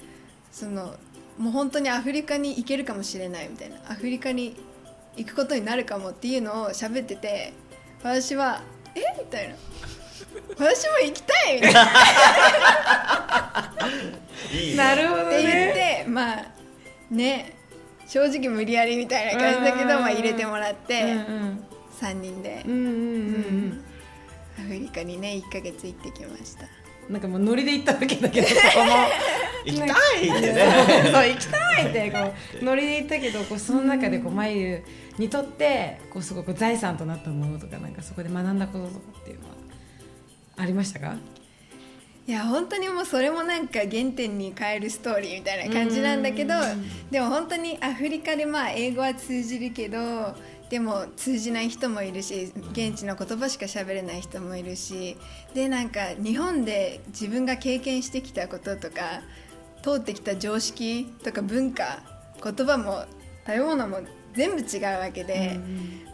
[0.53, 0.95] その
[1.39, 4.57] もう本当にアフリカに行けるかもしれないみたいなアフリカに
[5.17, 7.53] 行くことになるかもっていうのを喋ってて
[8.03, 8.63] 私は
[8.95, 9.01] 「え？
[9.19, 9.55] みたいな
[10.59, 11.83] 「私も行きたい!」みたいな。
[14.53, 16.05] いいねなるほどって言っね。
[16.05, 16.47] てまあ
[17.11, 17.55] ね
[18.07, 21.65] 正直無理やりみたいな感じだけうんど、まあ、入れてもらって、うん
[22.01, 23.85] 3人でうんうんうんうん
[24.59, 26.69] アフリカにね1ヶ月行ってきましたうん。
[27.09, 28.93] なんかもうノリで行ったわけだけどそ こも
[29.65, 30.65] 行きたいってね
[31.13, 34.83] そう行きたいってこう ノリで行ったけどこうその中でこう眉
[35.19, 39.55] にとってこうすごく財産となったものとかなんかそこで学んだこととかっていうのは
[40.59, 41.17] ありましたか？
[42.29, 50.35] いや本当にもうそれもなんか原点に変えるストーリーみたいな感じなんだけどうんでも本当にアフリカでまあ英語は通じるけど
[50.71, 55.17] でも通じない人もいるし現地の言葉しか喋れない人もいるし
[55.55, 59.23] でなんか日本で自分が経験してきたこととか
[59.83, 62.01] 通ってきた常識とか文化
[62.43, 63.05] 言葉も
[63.47, 64.01] 食べ物も
[64.35, 65.59] 全部違うわけで、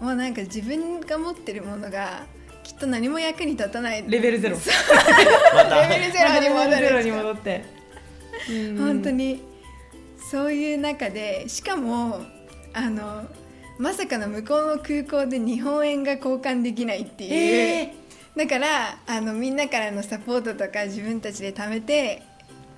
[0.01, 2.25] もうなんか自分が持ってるものが
[2.63, 4.05] きっと何も役に立たない。
[4.07, 4.57] レベルゼロ。
[4.63, 6.71] レベルゼロに戻る。
[6.71, 7.65] レベルゼロに戻って。
[8.79, 9.43] 本当に。
[10.31, 12.21] そういう中でしかも
[12.73, 13.27] あの
[13.79, 17.95] まさかの向こうの空港で日本円が交換できないっていう、え
[18.37, 22.23] だからあのみんなからのサポートとか自分たちで貯めて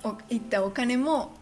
[0.03, 1.33] おいったお金も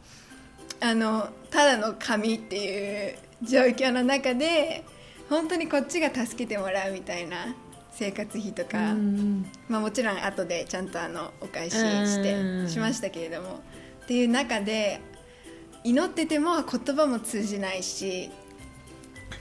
[0.79, 4.83] あのただの紙っていう状況の中で
[5.29, 7.55] 本当にこっちが助けてもらうみたいな
[7.91, 9.45] 生活費とか、うん。
[9.69, 13.61] まあ、もちろん後でちゃんとあのお返ししうんてしましたけれども
[14.03, 14.99] っていう中で
[15.83, 18.31] 祈ってても言葉も通じないし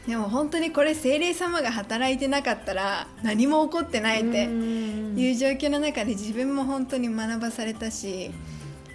[0.07, 8.33] でも本当にこれ精霊様が働いてなかったら何も起こってないってうんいう状況の中で自分も本当に学ばされたし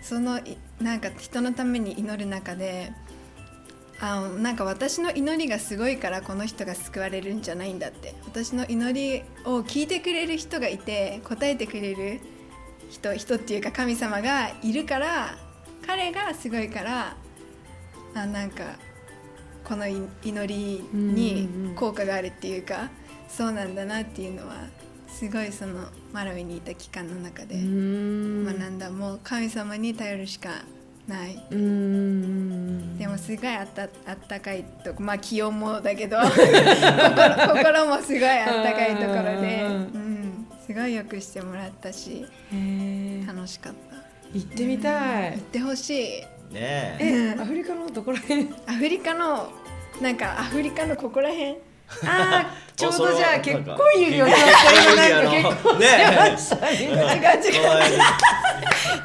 [0.02, 2.92] そのいなんか人のために祈る中で
[4.00, 8.14] あなんか私の祈りがすごいからこの人が救われるんじゃないんだって。
[8.26, 12.20] 私の祈りを聞いてくれる人がいて答えてくれる
[12.92, 15.38] 人人っていうか神様がいるから
[15.86, 17.18] 彼がすごいから
[18.14, 18.64] あなんか
[19.68, 22.90] このい祈りに効果があるっていうか
[23.28, 24.56] そうなんだなっていうのは
[25.08, 28.46] すごいそのマラウイにいた期間の中でうん。
[28.46, 28.90] 学んだ。
[28.90, 30.50] もう神様に頼るしか
[31.06, 31.44] ない。
[31.52, 33.90] うんでもすごいあったあっ
[34.28, 36.36] たかいとこまあ気温もだけど心
[37.64, 42.26] 心もすごいあったかいところで、うんうん、すごいよくしてもらったし
[43.26, 43.98] 楽しかった。
[44.34, 45.32] 行ってみたい。
[45.34, 46.98] 行ってほしいね。
[47.00, 48.50] ええうんアフリカのどこら辺？
[48.68, 49.52] アフリカの
[50.02, 51.56] なんかアフリカのここら辺？
[52.06, 54.44] ああちょうどじゃあ結婚指を使って
[54.98, 57.64] なんか結婚してまし違う違う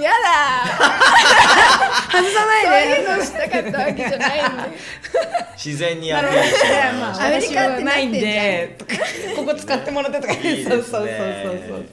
[0.03, 0.66] やだ。
[2.11, 4.78] 外さないそうでいうのしたかったわけじゃないんで。
[5.57, 8.76] 自然にアピールしてもらいましたアメリカってないんで
[9.36, 10.34] ここ使ってもらってとか。
[10.34, 10.84] そうそうそうそう
[11.68, 11.86] そう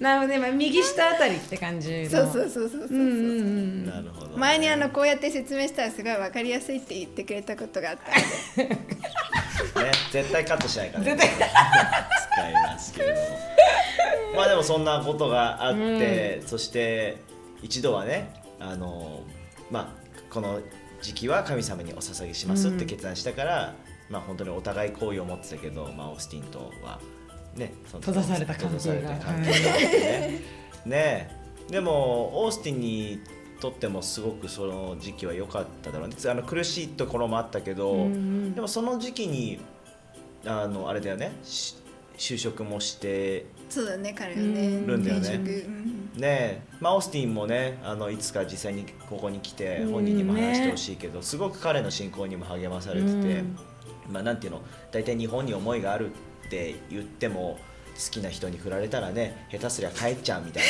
[0.00, 2.10] なので、まあ、右下あたりって感じの。
[2.10, 2.92] そうそうそうそうそう、う。
[2.92, 3.86] んうんうん。
[3.86, 8.74] なるほど前にあのこうやって説明したらすごい分かりやすいって言ってくれたことがあったので。
[8.74, 8.80] ね
[10.10, 11.16] 絶対カットしないからね。
[11.16, 11.50] 絶対。
[12.32, 13.14] 使いますけれど。
[13.14, 17.18] もまあでもそんなことがあって、そして
[17.62, 19.22] 一度はねあの
[19.70, 20.60] まあこの
[21.02, 23.74] 時期は神様にお捧げしますって決断したから、
[24.08, 27.00] まあ本当にお互い好意を持ってたけど、まあ、オースティンとは
[27.56, 28.78] ね閉ざされた関係が。
[28.78, 30.40] 閉ざされた関係があってね。
[30.86, 31.40] ね
[31.70, 33.20] でもオースティンに
[33.60, 36.16] とってもすごくその時期は良かっただろうね。
[36.28, 38.54] あの苦しいところもあったけど、うんうん。
[38.54, 39.60] でもその時期に
[40.44, 41.32] あのあれだよね。
[41.44, 41.76] し
[42.16, 44.68] 就職もしてそうだね彼はね。
[44.68, 44.86] うん。
[44.86, 45.64] るんだよね。
[46.16, 49.92] ねまあ、オースティンもねあのいつか実際にここに来てうん。
[49.92, 53.56] 本人にも話してほしいけど、すごく彼の信仰にも励まされてて、うん。
[54.10, 54.62] まあ、なんていうの。
[54.90, 56.12] 大体日本に思いがあるっ
[56.50, 57.58] て言っても
[57.94, 60.62] 好きな人に振られたらね下手すりゃ帰っちゃうみたい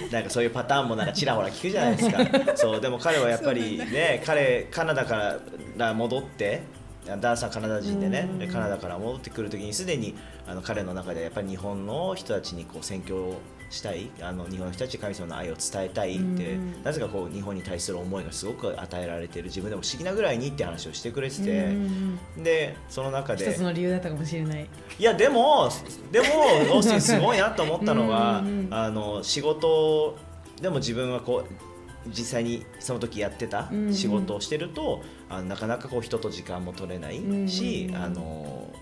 [0.00, 0.10] なね。
[0.12, 2.56] なんかそういうパターンもなんかちらほら聞くじゃないですか。
[2.56, 5.38] そうでも彼はやっぱりね 彼カナダか
[5.76, 6.62] ら戻って
[7.16, 8.38] ダンサーカナダ人でね、うん。
[8.38, 10.14] でカナダから戻ってくるときにすでに
[10.46, 13.34] あの彼の中でやっぱり日本の人たちにこう宣教
[13.70, 16.22] したいあの日本の人たちに神様の愛を伝えたいって、
[16.54, 16.82] うん。
[16.82, 24.66] なぜかこう日本に対する思いがすごく与えられている自分でも不思議なぐらいにって話をしてくれてて、うんうんでその中で一つの理由だったかもしれない。
[24.98, 25.70] いやでも
[26.12, 28.74] でもオースティンすごいなと思ったのはうんうんうん。
[28.74, 30.16] あの仕事
[30.60, 33.94] でも自分はこう実際にその時やってたうんうん。
[33.94, 37.16] 仕事をしてると、あのなかなかこう人と時間も取れない
[37.48, 37.94] し、うん。
[37.94, 38.74] うんうんあの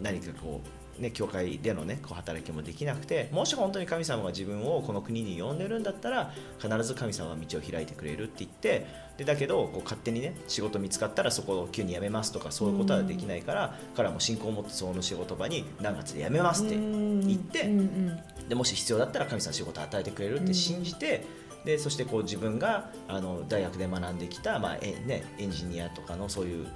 [0.00, 0.60] 何かこ
[0.98, 8.86] うね教会でのねこう働きもできなくてもし本当に神様が自分をこの国に呼んでるんだったら必ず神様は道を開いてくれるって言って
[9.18, 17.78] でだけどこう勝手にね仕事見つかったらそこを急に辞めますとかそういうことはできないから、彼はもう信仰を持ってその仕事場に何月で辞めますって言って、うん。
[17.78, 18.20] うん。
[18.48, 21.24] でもし必要だったら神様仕事を与えてくれるって信じて、
[21.66, 26.66] でそしてこう自分があの大学で学んできた、まあえね、エンジニアとかのそういう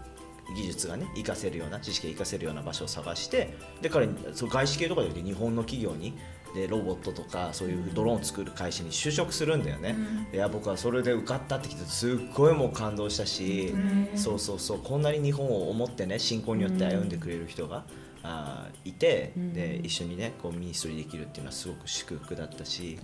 [0.57, 6.19] 技術がね活かせるような知識が活かせるような場所を探してで彼そう外資系とかで日本の企業に
[6.57, 9.95] でロボットとかそういうドローン作る会社に就職するんだよね、
[10.33, 13.73] いや僕はそれで受かったって聞いてすっごいもう感動したし、
[14.17, 17.85] そうそうそうこんなに日本を思ってね信仰によって歩んでくれる人が
[18.23, 19.53] あーいて、うん。
[19.53, 22.99] で一緒にねこうミニストリーできるっていうのはすごく祝福だったし、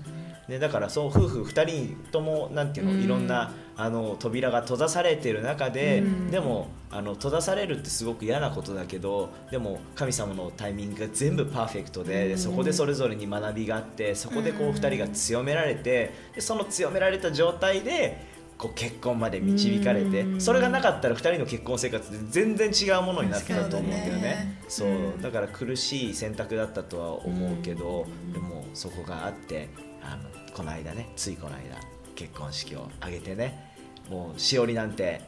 [0.49, 3.03] でだからそう夫婦2人ともなんていうの、うん。
[3.03, 6.31] いろんなあの扉が閉ざされてる中で、うん。
[6.31, 14.75] でもあの閉ざされるってすごく嫌なことだけどでも神様のタイミングが全部パーフェクトで,そこでそれぞれに学びがあってそこでこううん。
[14.75, 20.41] 2人が強められてでその強められた状態でこう結婚まで導かれてうん。
[20.41, 24.63] それがなかったら2人の結婚生活で全然違うものになってたと思うんだよそうだねね。
[24.69, 24.89] そう。
[24.89, 25.21] うん。
[25.21, 28.33] だから苦しい選択だったとは思うけどうん。
[28.33, 29.69] でもそこがあって
[30.03, 31.77] あのこの間ねついこの間
[32.15, 33.75] 結婚式を挙げてね
[34.09, 35.21] もうしおりなんて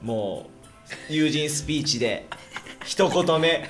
[0.00, 0.48] も
[1.10, 2.26] う友人スピーチで
[2.84, 3.68] 一言目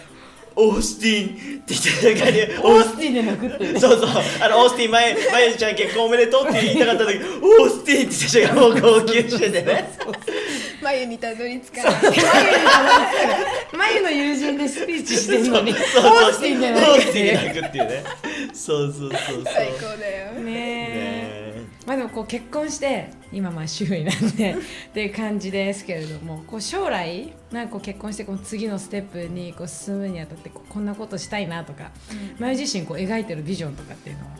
[0.59, 4.09] オースティンって言ってた中にオースティンで泣くっていうねそうそう。
[4.40, 9.90] あのオースティン前 前ちゃん結婚おめでとうって言いたかった時オースティンって人がもう号泣しててね。
[10.82, 11.94] 眉にたどり着かない。
[13.72, 15.72] 眉の友人でスピーチしてるのに。
[15.72, 16.02] オーそう。
[16.02, 17.12] そうスティンでオー泣くって。
[17.12, 18.04] いうスティンで泣くっていうね。
[18.54, 19.44] そうそうそうそう。
[19.44, 20.32] 最高だよ。
[20.32, 20.75] ねねえ
[21.87, 24.57] まあでもこう結婚して今まあ主婦になって っ
[24.93, 31.93] ていう感じですけれどもこう将来なんかこう結婚してこの次のステップにこう進むにあたってこうこんなことしたいなとか
[32.39, 34.30] 前自身こう描いてるビジョンとかっていうのは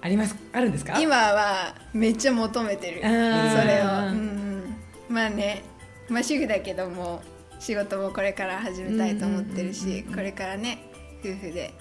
[0.00, 0.98] ありますあるんですか？
[1.00, 3.00] 今はめっちゃ求めてる。
[3.02, 4.74] それを、うん。
[5.08, 5.62] うん、まあね
[6.08, 7.22] まあ主婦だけども
[7.60, 10.14] 仕事もこれから始めたいと思ってるうんうんうんしうん。
[10.14, 10.78] これからね
[11.24, 11.72] 夫婦で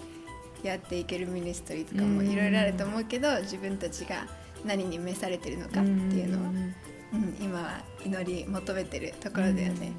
[0.61, 2.29] やっていけるミニストリーとかもうん。
[2.29, 4.27] いろいろあると思うけど自分たちが
[4.65, 9.93] 何に召されてるのかっていうのを、うん、今は祈り求めてるところだよね、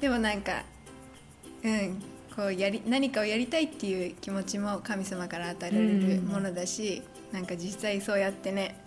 [0.00, 0.62] でもなんか
[1.64, 2.02] うん
[2.34, 7.02] こうやり何かをやりたいっていう気持ちも神様から与えられるものだし、
[7.32, 8.78] なんか実際そうやってね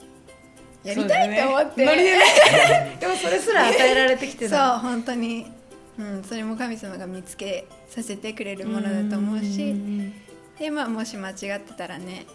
[0.83, 1.43] やりたいって。
[1.43, 2.97] 思ってね。
[2.99, 5.47] でもそれすら与えられてきてそうた本当に、
[5.97, 9.75] うん、それも神様が見つけさせてくれるものだと思うし
[10.59, 12.27] で、まあ、もし間違ってたらね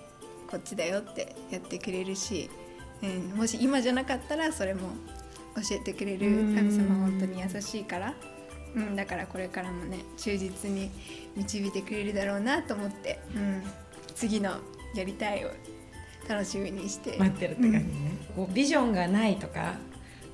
[0.51, 2.51] こっちだよってやってくれるし、
[3.33, 4.89] うん、もし今じゃなかったらそれも
[5.57, 8.15] 教えてくれる神様は本当に優しいから、
[8.75, 10.91] うん、だからこれからもね忠実に
[11.37, 13.63] 導いてくれるだろうなと思って、うん、
[14.15, 14.57] 次の
[14.95, 15.51] やりたいを
[16.29, 17.17] 楽しみにして。
[17.19, 17.85] 待ってるって感じね、
[18.35, 19.75] こうビジョンがないとか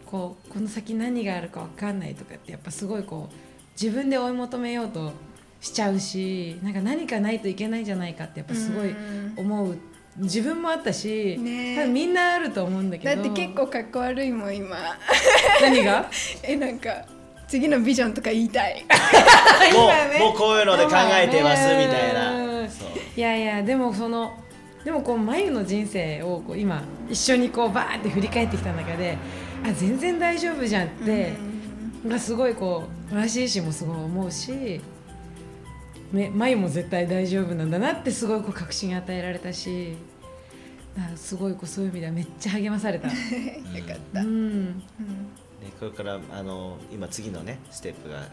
[0.07, 3.35] こうこの先何があるか分かんないとかってやっぱすごいこう
[3.81, 5.13] 自分で追い求めようと
[5.61, 9.35] しちゃうしなんか何かないといけないんじゃないかってやっぱすごいうん。
[9.37, 9.79] 思う
[10.21, 11.73] 自分もあったし、ね。
[11.73, 13.15] え多分みんなあると思うんだけど。
[13.17, 14.77] だって結構かっこ悪いもん今。
[15.61, 16.11] 何が？
[16.43, 17.05] えなんか
[17.49, 18.85] 次のビジョンとか言いたい。
[19.73, 20.17] も今ね。
[20.17, 22.13] うもうこういうので考えてますみたいう。
[22.13, 22.41] んな
[23.17, 24.33] いやいやでもその
[24.85, 29.19] でもこう眉の人生をこう今一緒にこうバーって振り返ってきた中で
[29.65, 31.35] あ全然大丈夫じゃんって、
[32.07, 34.81] がすごいこう私自身もすごい思うし、
[36.13, 39.97] ね、眉も絶対大丈夫なんだなってすごいこう確信与えられたし
[41.17, 43.09] すごいこうそういう意味ではめっちゃ励まされた。
[43.09, 43.15] よ
[43.87, 44.83] かった、ううん。
[45.79, 48.29] これからあの今次のねステップが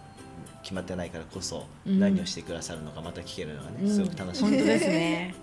[0.64, 2.00] 決まってないからこそ、うん。
[2.00, 3.94] 何をしてくださるのかまた聞けるのがね、うん。
[3.94, 4.50] すごく楽しみ。
[4.50, 5.36] 本当ですね。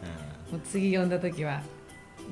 [0.50, 0.58] うん。
[0.58, 1.62] もう次読んだ時は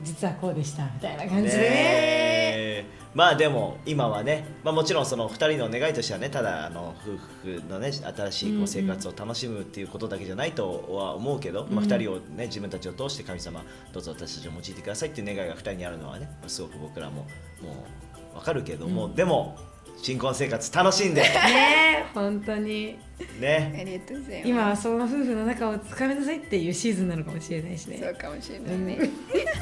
[0.03, 1.59] 実はこうでしたみたいな感じで。
[1.59, 11.89] ねまあでも今はね、まあ、もちろんその2人の願いとしてはねただあの夫婦のね新しいうんうこうん生活を楽しむっていうことだけじゃないとは思うけど、まあ、うん。
[11.91, 17.27] 2人をね自分たちを通して神様どうぞ私たちを用いてくださいっていう願いが2人にあるのはねすごく僕らも
[17.63, 17.87] も
[18.33, 19.15] う分かるけども、うん。
[19.15, 19.59] でも
[20.03, 21.21] 新婚生活楽しんで。
[21.21, 22.99] ね 本当に。
[23.21, 24.49] ねありがとうございます。
[24.49, 27.99] 今はその夫婦の中をつかみなさいっていうシーズンなのかもしれないしね。
[28.03, 28.99] そうかもしれないね、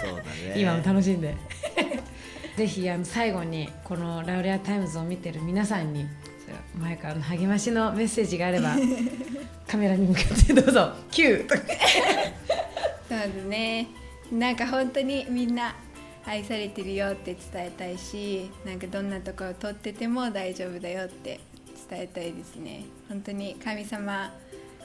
[0.00, 0.54] そうだね。
[0.56, 1.36] 今も楽しんで
[2.56, 6.06] ぜひあの最後にこのラウレアタイムズを見てる皆さんに
[6.78, 8.76] 前からの励ましのメッセージがあれば
[9.66, 10.92] カメラに向かってどうぞ。
[11.10, 11.62] Q とか
[13.08, 13.88] そうだね。
[14.32, 15.74] なんか本当にみんな
[16.24, 21.40] 愛されてるよって伝えたいしなんかどんなところを撮ってても大丈夫だよって
[21.88, 22.84] 伝えたいですね。
[23.08, 24.32] 本当に神様、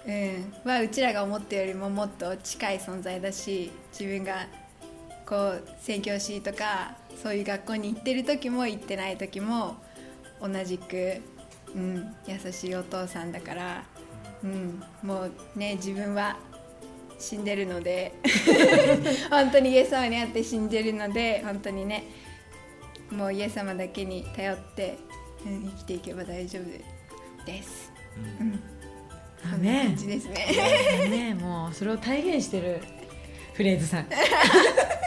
[0.05, 4.47] うん、はうちらが思ったよりももっと近い存在だし自分が
[5.25, 9.77] こう宣教師とかそういう学校に行ってる時も行ってない時も
[10.41, 11.21] 同じく、
[11.75, 13.83] うん、優しいお父さんだから、
[14.43, 16.37] うん、もうね自分は
[17.17, 18.13] 死んでるので
[19.31, 22.03] 本当にイエス様に会って死んでるので本当にね
[23.09, 24.97] もうイエス様だけに頼って、
[25.45, 27.91] うん、生きていけば大丈夫です。
[28.17, 28.51] うん、
[29.51, 29.63] こん。
[29.63, 31.07] な感じですね。
[31.09, 32.81] ねもうそれを体現してる
[33.53, 34.07] フレーズさん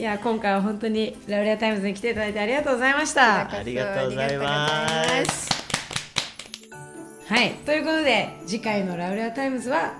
[0.00, 3.50] いや今回は本当にラウレアタイムズに来ていただいてありがとうございました。
[3.50, 4.96] ありがとうございま
[5.26, 5.50] す。
[7.28, 9.92] はいということで次回の「ラウレアタイムズ」は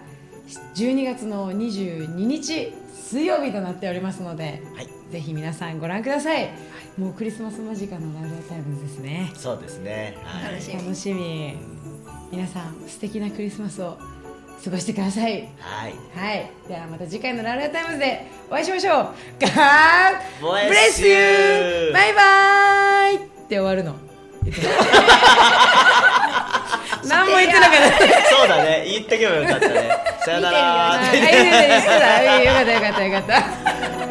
[0.75, 4.89] 12月の22日水曜日となっておりますので、はい。
[5.13, 6.49] ぜひ皆さんご覧ください、
[6.97, 9.31] もうクリスマス間近の「ラウレアタイムズ」ですね。
[9.35, 10.17] そうですね。
[10.25, 10.53] はい。
[10.55, 11.59] 楽しみ楽しみ。
[12.33, 13.99] 皆さん素敵なクリスマスを
[14.63, 15.49] 過ごしてください。
[15.59, 15.95] はい。
[16.15, 16.51] はい。
[16.69, 19.15] ではまた次回の「ラウレアタイムズ」でお会いしましょう。
[19.41, 19.49] God
[20.41, 21.93] Bless you.
[21.93, 23.95] バイバイって終わるの。
[27.05, 28.37] 何も言ってなかった。
[28.37, 28.85] そうだね。
[28.87, 29.91] 言っとけばよかったね。
[30.25, 31.01] さよなら。
[32.45, 34.10] よかった、よかった、よかった。